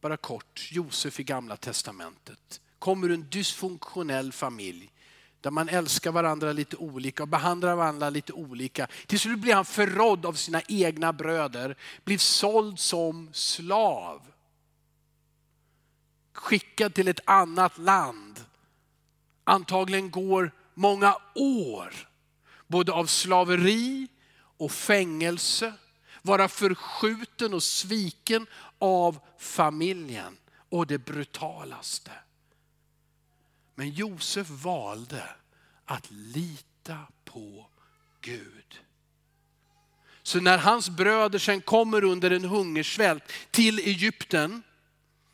bara 0.00 0.16
kort, 0.16 0.68
Josef 0.70 1.20
i 1.20 1.22
gamla 1.22 1.56
testamentet. 1.56 2.60
Kommer 2.78 3.08
ur 3.08 3.14
en 3.14 3.30
dysfunktionell 3.30 4.32
familj 4.32 4.90
där 5.40 5.50
man 5.50 5.68
älskar 5.68 6.12
varandra 6.12 6.52
lite 6.52 6.76
olika 6.76 7.22
och 7.22 7.28
behandlar 7.28 7.76
varandra 7.76 8.10
lite 8.10 8.32
olika. 8.32 8.88
Till 9.06 9.20
slut 9.20 9.38
blir 9.38 9.54
han 9.54 9.64
förrådd 9.64 10.26
av 10.26 10.32
sina 10.32 10.62
egna 10.68 11.12
bröder, 11.12 11.76
blir 12.04 12.18
såld 12.18 12.78
som 12.78 13.30
slav. 13.32 14.22
Skickad 16.32 16.94
till 16.94 17.08
ett 17.08 17.20
annat 17.24 17.78
land 17.78 18.44
antagligen 19.44 20.10
går 20.10 20.52
många 20.74 21.16
år 21.34 21.94
både 22.66 22.92
av 22.92 23.06
slaveri 23.06 24.08
och 24.56 24.72
fängelse, 24.72 25.72
vara 26.22 26.48
förskjuten 26.48 27.54
och 27.54 27.62
sviken 27.62 28.46
av 28.78 29.18
familjen 29.38 30.36
och 30.68 30.86
det 30.86 30.98
brutalaste. 30.98 32.10
Men 33.74 33.90
Josef 33.90 34.48
valde 34.50 35.28
att 35.84 36.10
lita 36.10 36.98
på 37.24 37.66
Gud. 38.20 38.80
Så 40.22 40.40
när 40.40 40.58
hans 40.58 40.90
bröder 40.90 41.38
sen 41.38 41.60
kommer 41.60 42.04
under 42.04 42.30
en 42.30 42.44
hungersvält 42.44 43.24
till 43.50 43.78
Egypten, 43.78 44.62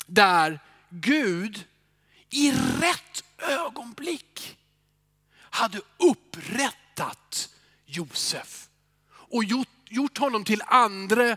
där 0.06 0.60
Gud 0.88 1.64
i 2.30 2.52
rätt 2.52 3.24
ögonblick 3.42 4.58
hade 5.32 5.80
upprättat 5.96 7.48
Josef 7.86 8.68
och 9.12 9.44
gjort, 9.44 9.68
gjort 9.84 10.18
honom 10.18 10.44
till 10.44 10.62
andra, 10.66 11.36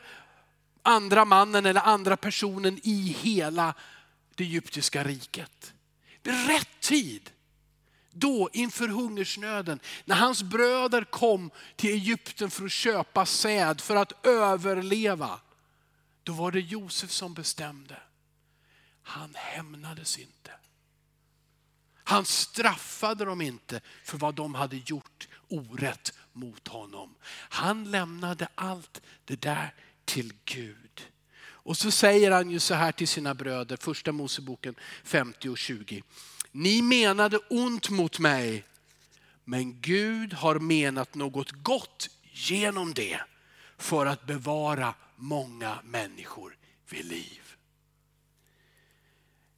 andra 0.82 1.26
mannen 1.26 1.66
eller 1.66 1.82
andra 1.82 2.18
personen 2.18 2.80
i 2.84 3.18
hela 3.22 3.74
det 4.36 4.44
egyptiska 4.44 5.04
riket. 5.04 5.74
Vid 6.24 6.48
rätt 6.48 6.80
tid, 6.80 7.30
då 8.12 8.50
inför 8.54 8.88
hungersnöden, 8.88 9.80
när 10.06 10.16
hans 10.16 10.44
bröder 10.44 11.04
kom 11.04 11.52
till 11.76 11.90
Egypten 11.90 12.52
för 12.52 12.66
att 12.66 12.72
köpa 12.72 13.26
säd 13.26 13.82
för 13.82 13.96
att 13.96 14.26
överleva, 14.26 15.40
då 16.24 16.34
var 16.34 16.52
det 16.52 16.60
Josef 16.60 17.12
som 17.12 17.34
bestämde. 17.34 18.02
Han 19.04 19.36
hämnades 19.36 20.18
inte. 20.18 20.52
Han 22.04 22.26
straffade 22.26 23.26
dem 23.26 23.42
inte 23.42 23.82
för 24.04 24.18
vad 24.18 24.36
de 24.36 24.56
hade 24.56 24.82
gjort 24.86 25.28
orätt 25.50 26.14
mot 26.34 26.68
honom. 26.68 27.16
Han 27.50 27.92
lämnade 27.92 28.48
allt 28.56 29.02
det 29.26 29.42
där 29.42 29.74
till 30.06 30.34
Gud. 30.46 31.08
Och 31.44 31.78
så 31.78 31.92
säger 31.92 32.32
han 32.32 32.52
ju 32.52 32.60
så 32.60 32.74
här 32.74 32.92
till 32.92 33.08
sina 33.08 33.34
bröder, 33.34 33.78
första 33.78 34.12
Moseboken 34.12 34.76
50 35.04 35.50
och 35.50 35.58
20. 35.58 36.04
Ni 36.52 36.82
menade 36.82 37.38
ont 37.38 37.90
mot 37.90 38.20
mig, 38.20 38.66
men 39.44 39.82
Gud 39.82 40.34
har 40.34 40.60
menat 40.60 41.16
något 41.16 41.52
gott 41.52 42.10
genom 42.32 42.94
det 42.94 43.22
för 43.78 44.06
att 44.06 44.26
bevara 44.26 44.94
många 45.16 45.80
människor 45.84 46.58
vid 46.90 47.06
liv. 47.06 47.43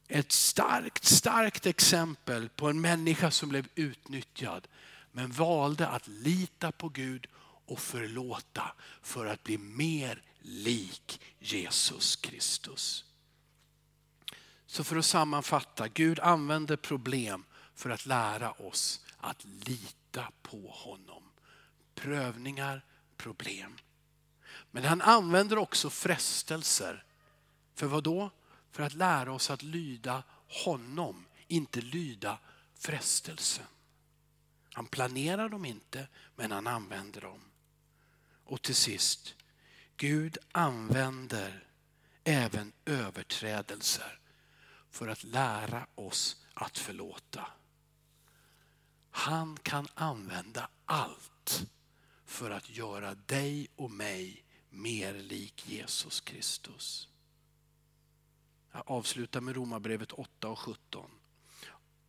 Ett 0.08 0.32
starkt, 0.32 1.04
starkt 1.04 1.66
exempel 1.66 2.48
på 2.48 2.68
en 2.68 2.80
människa 2.80 3.30
som 3.30 3.48
blev 3.48 3.68
utnyttjad 3.74 4.68
men 5.12 5.32
valde 5.32 5.88
att 5.88 6.08
lita 6.08 6.72
på 6.72 6.88
Gud 6.88 7.26
och 7.66 7.80
förlåta 7.80 8.72
för 9.02 9.26
att 9.26 9.42
bli 9.42 9.58
mer 9.58 10.22
lik 10.40 11.20
Jesus 11.38 12.16
Kristus. 12.16 13.04
Så 14.66 14.84
för 14.84 14.96
att 14.96 15.04
sammanfatta, 15.04 15.88
Gud 15.88 16.20
använder 16.20 16.76
problem 16.76 17.44
för 17.74 17.90
att 17.90 18.06
lära 18.06 18.50
oss 18.50 19.00
att 19.18 19.44
lita 19.44 20.32
på 20.42 20.70
honom. 20.70 21.22
Prövningar, 21.94 22.84
problem. 23.16 23.78
Men 24.70 24.84
han 24.84 25.02
använder 25.02 25.58
också 25.58 25.90
frestelser. 25.90 27.04
För 27.74 27.86
vad 27.86 28.04
då? 28.04 28.30
För 28.76 28.82
att 28.82 28.94
lära 28.94 29.32
oss 29.32 29.50
att 29.50 29.62
lyda 29.62 30.22
honom, 30.64 31.26
inte 31.46 31.80
lyda 31.80 32.38
frestelsen. 32.74 33.66
Han 34.72 34.86
planerar 34.86 35.48
dem 35.48 35.64
inte, 35.64 36.08
men 36.34 36.52
han 36.52 36.66
använder 36.66 37.20
dem. 37.20 37.40
Och 38.44 38.62
till 38.62 38.74
sist, 38.74 39.34
Gud 39.96 40.38
använder 40.52 41.64
även 42.24 42.72
överträdelser 42.84 44.18
för 44.90 45.08
att 45.08 45.24
lära 45.24 45.86
oss 45.94 46.44
att 46.54 46.78
förlåta. 46.78 47.46
Han 49.10 49.56
kan 49.62 49.88
använda 49.94 50.68
allt 50.84 51.66
för 52.24 52.50
att 52.50 52.70
göra 52.70 53.14
dig 53.14 53.68
och 53.76 53.90
mig 53.90 54.44
mer 54.70 55.14
lik 55.14 55.68
Jesus 55.68 56.20
Kristus. 56.20 57.08
Jag 58.76 58.84
avslutar 58.86 59.40
med 59.40 59.56
Romarbrevet 59.56 60.12
8 60.12 60.48
och 60.48 60.58
17. 60.58 61.04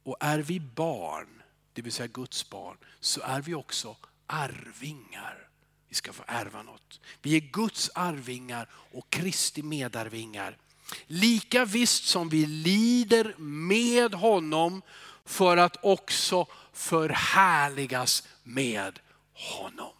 Och 0.03 0.17
är 0.19 0.39
vi 0.39 0.59
barn, 0.59 1.41
det 1.73 1.81
vill 1.81 1.93
säga 1.93 2.07
Guds 2.07 2.49
barn, 2.49 2.77
så 2.99 3.21
är 3.21 3.41
vi 3.41 3.53
också 3.53 3.95
arvingar. 4.27 5.49
Vi 5.89 5.95
ska 5.95 6.13
få 6.13 6.23
ärva 6.27 6.63
något. 6.63 6.99
Vi 7.21 7.35
är 7.35 7.39
Guds 7.39 7.89
arvingar 7.95 8.69
och 8.73 9.09
Kristi 9.09 9.63
medarvingar. 9.63 10.57
Lika 11.05 11.65
visst 11.65 12.05
som 12.05 12.29
vi 12.29 12.45
lider 12.45 13.35
med 13.37 14.13
honom 14.13 14.81
för 15.25 15.57
att 15.57 15.77
också 15.83 16.47
förhärligas 16.73 18.27
med 18.43 18.99
honom. 19.33 19.96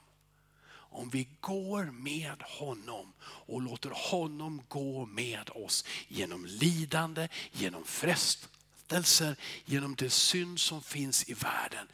Om 0.97 1.09
vi 1.09 1.27
går 1.39 1.83
med 1.83 2.43
honom 2.43 3.13
och 3.21 3.61
låter 3.61 3.91
honom 3.93 4.61
gå 4.67 5.05
med 5.05 5.49
oss 5.49 5.85
genom 6.07 6.45
lidande, 6.45 7.27
genom 7.51 7.83
frestelser, 7.85 9.35
genom 9.65 9.95
det 9.95 10.09
synd 10.09 10.59
som 10.59 10.81
finns 10.81 11.29
i 11.29 11.33
världen. 11.33 11.87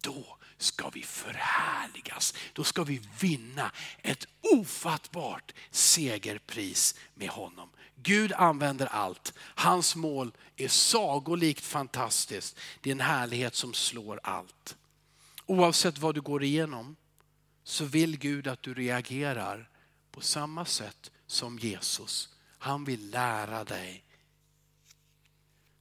Då 0.00 0.38
ska 0.58 0.88
vi 0.88 1.02
förhärligas. 1.02 2.34
Då 2.52 2.64
ska 2.64 2.84
vi 2.84 3.00
vinna 3.20 3.72
ett 4.02 4.26
ofattbart 4.40 5.54
segerpris 5.70 6.94
med 7.14 7.28
honom. 7.28 7.68
Gud 8.02 8.32
använder 8.32 8.86
allt. 8.86 9.34
Hans 9.38 9.96
mål 9.96 10.32
är 10.56 10.68
sagolikt 10.68 11.64
fantastiskt. 11.64 12.58
Det 12.80 12.90
är 12.90 12.92
en 12.92 13.00
härlighet 13.00 13.54
som 13.54 13.74
slår 13.74 14.20
allt. 14.22 14.76
Oavsett 15.46 15.98
vad 15.98 16.14
du 16.14 16.20
går 16.20 16.42
igenom 16.42 16.96
så 17.66 17.84
vill 17.84 18.18
Gud 18.18 18.46
att 18.46 18.62
du 18.62 18.74
reagerar 18.74 19.70
på 20.10 20.20
samma 20.20 20.64
sätt 20.64 21.10
som 21.26 21.58
Jesus. 21.58 22.34
Han 22.58 22.84
vill 22.84 23.10
lära 23.10 23.64
dig 23.64 24.04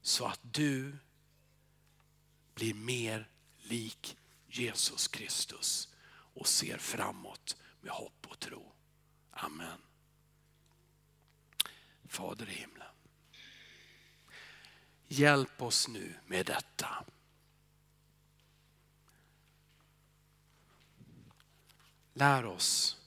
så 0.02 0.26
att 0.26 0.40
du 0.42 0.98
blir 2.56 2.74
mer 2.74 3.30
lik 3.58 4.18
Jesus 4.48 5.08
Kristus 5.08 5.90
och 6.08 6.48
ser 6.48 6.78
framåt 6.78 7.58
med 7.82 7.92
hopp 7.92 8.28
och 8.28 8.40
tro. 8.40 8.72
Amen. 9.32 9.82
Fader 12.08 12.50
i 12.50 12.54
himlen. 12.54 12.88
Hjälp 15.08 15.62
oss 15.62 15.88
nu 15.88 16.14
med 16.26 16.46
detta. 16.46 17.06
Lär 22.18 22.46
oss 22.46 22.98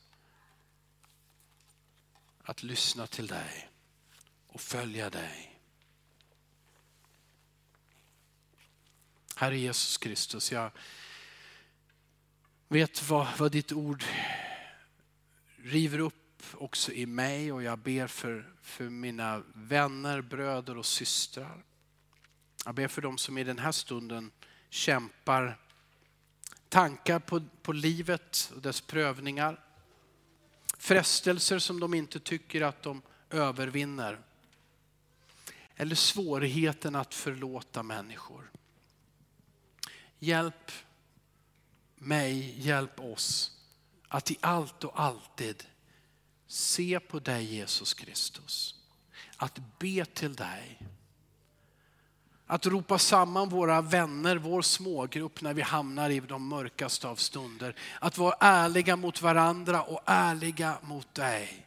att 2.43 2.63
lyssna 2.63 3.07
till 3.07 3.27
dig 3.27 3.69
och 4.47 4.61
följa 4.61 5.11
dig. 5.11 5.61
Herre 9.37 9.59
Jesus 9.59 9.99
Kristus, 9.99 10.53
jag 10.53 10.71
vet 12.69 13.09
vad, 13.09 13.39
vad 13.39 13.53
ditt 13.53 13.73
ord 13.73 14.05
river 15.57 15.99
upp 15.99 16.43
också 16.55 16.93
i 16.93 17.07
mig 17.07 17.53
och 17.53 17.63
jag 17.63 17.79
ber 17.79 18.07
för, 18.07 18.53
för 18.63 18.91
mina 18.91 19.43
vänner, 19.55 20.21
bröder 20.21 20.79
och 20.79 20.87
systrar. 20.87 21.65
Jag 22.65 22.75
ber 22.75 22.89
för 22.89 23.03
dem 23.03 23.19
som 23.19 23.39
i 23.39 23.45
den 23.45 23.59
här 23.59 23.73
stunden 23.73 24.31
kämpar 24.71 25.59
tankar 26.69 27.19
på, 27.19 27.43
på 27.63 27.73
livet 27.73 28.53
och 28.57 28.63
dess 28.63 28.81
prövningar. 28.81 29.65
Frestelser 30.79 31.59
som 31.59 31.81
de 31.81 31.95
inte 31.95 32.21
tycker 32.21 32.63
att 32.63 32.83
de 32.83 33.03
övervinner. 33.31 34.21
Eller 35.77 35.95
svårigheten 35.95 36.95
att 36.95 37.15
förlåta 37.15 37.83
människor. 37.83 38.51
Hjälp 40.19 40.73
mig, 41.95 42.61
hjälp 42.61 43.01
oss 43.01 43.59
att 44.09 44.31
i 44.31 44.39
allt 44.41 44.85
och 44.85 45.01
alltid 45.01 45.65
se 46.47 47.01
på 47.01 47.19
dig 47.19 47.45
Jesus 47.45 47.95
Kristus. 47.95 48.75
Att 49.37 49.61
be 49.79 50.05
till 50.05 50.35
dig 50.35 50.79
att 52.51 52.67
ropa 52.67 52.99
samman 52.99 53.49
våra 53.49 53.81
vänner, 53.81 54.37
vår 54.37 54.63
smågrupp 54.63 55.41
när 55.41 55.55
vi 55.55 55.63
hamnar 55.63 56.11
i 56.11 56.21
de 56.21 56.49
mörkaste 56.49 57.09
av 57.09 57.17
stunder. 57.17 57.75
Att 58.01 58.19
vara 58.19 58.37
ärliga 58.41 58.97
mot 58.97 59.23
varandra 59.23 59.83
och 59.83 60.01
ärliga 60.07 60.79
mot 60.83 61.15
dig. 61.15 61.67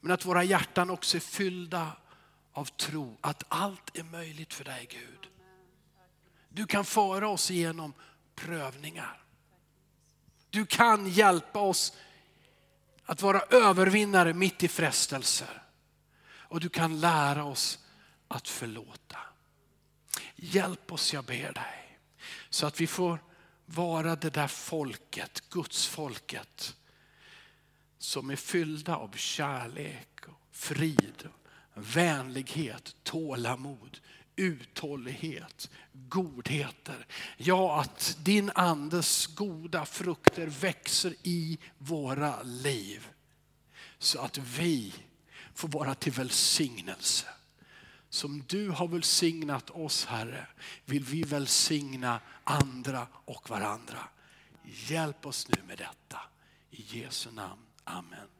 Men 0.00 0.12
att 0.12 0.24
våra 0.24 0.44
hjärtan 0.44 0.90
också 0.90 1.16
är 1.16 1.20
fyllda 1.20 1.92
av 2.52 2.64
tro 2.64 3.16
att 3.20 3.44
allt 3.48 3.96
är 3.98 4.02
möjligt 4.02 4.54
för 4.54 4.64
dig 4.64 4.88
Gud. 4.90 5.28
Du 6.48 6.66
kan 6.66 6.84
föra 6.84 7.28
oss 7.28 7.50
igenom 7.50 7.92
prövningar. 8.34 9.22
Du 10.50 10.66
kan 10.66 11.08
hjälpa 11.08 11.60
oss 11.60 11.92
att 13.04 13.22
vara 13.22 13.40
övervinnare 13.40 14.34
mitt 14.34 14.62
i 14.62 14.68
frestelser. 14.68 15.62
Och 16.26 16.60
du 16.60 16.68
kan 16.68 17.00
lära 17.00 17.44
oss 17.44 17.78
att 18.28 18.48
förlåta. 18.48 19.18
Hjälp 20.36 20.92
oss, 20.92 21.12
jag 21.12 21.24
ber 21.24 21.52
dig, 21.52 21.98
så 22.50 22.66
att 22.66 22.80
vi 22.80 22.86
får 22.86 23.18
vara 23.66 24.16
det 24.16 24.30
där 24.30 24.48
folket, 24.48 25.42
Guds 25.50 25.86
folket, 25.86 26.76
som 27.98 28.30
är 28.30 28.36
fyllda 28.36 28.96
av 28.96 29.16
kärlek, 29.16 30.20
frid, 30.50 31.28
vänlighet, 31.74 32.96
tålamod, 33.02 33.98
uthållighet, 34.36 35.70
godheter. 35.92 37.06
Ja, 37.36 37.80
att 37.80 38.18
din 38.22 38.50
andes 38.54 39.26
goda 39.26 39.84
frukter 39.84 40.46
växer 40.46 41.14
i 41.22 41.58
våra 41.78 42.42
liv. 42.42 43.08
Så 43.98 44.20
att 44.20 44.38
vi 44.38 44.94
får 45.54 45.68
vara 45.68 45.94
till 45.94 46.12
välsignelse 46.12 47.26
som 48.14 48.42
du 48.46 48.70
har 48.70 48.88
välsignat 48.88 49.70
oss 49.70 50.04
Herre, 50.04 50.46
vill 50.84 51.04
vi 51.04 51.22
välsigna 51.22 52.20
andra 52.44 53.06
och 53.24 53.50
varandra. 53.50 53.98
Hjälp 54.64 55.26
oss 55.26 55.48
nu 55.48 55.62
med 55.62 55.78
detta. 55.78 56.20
I 56.70 56.98
Jesu 56.98 57.30
namn. 57.30 57.62
Amen. 57.84 58.33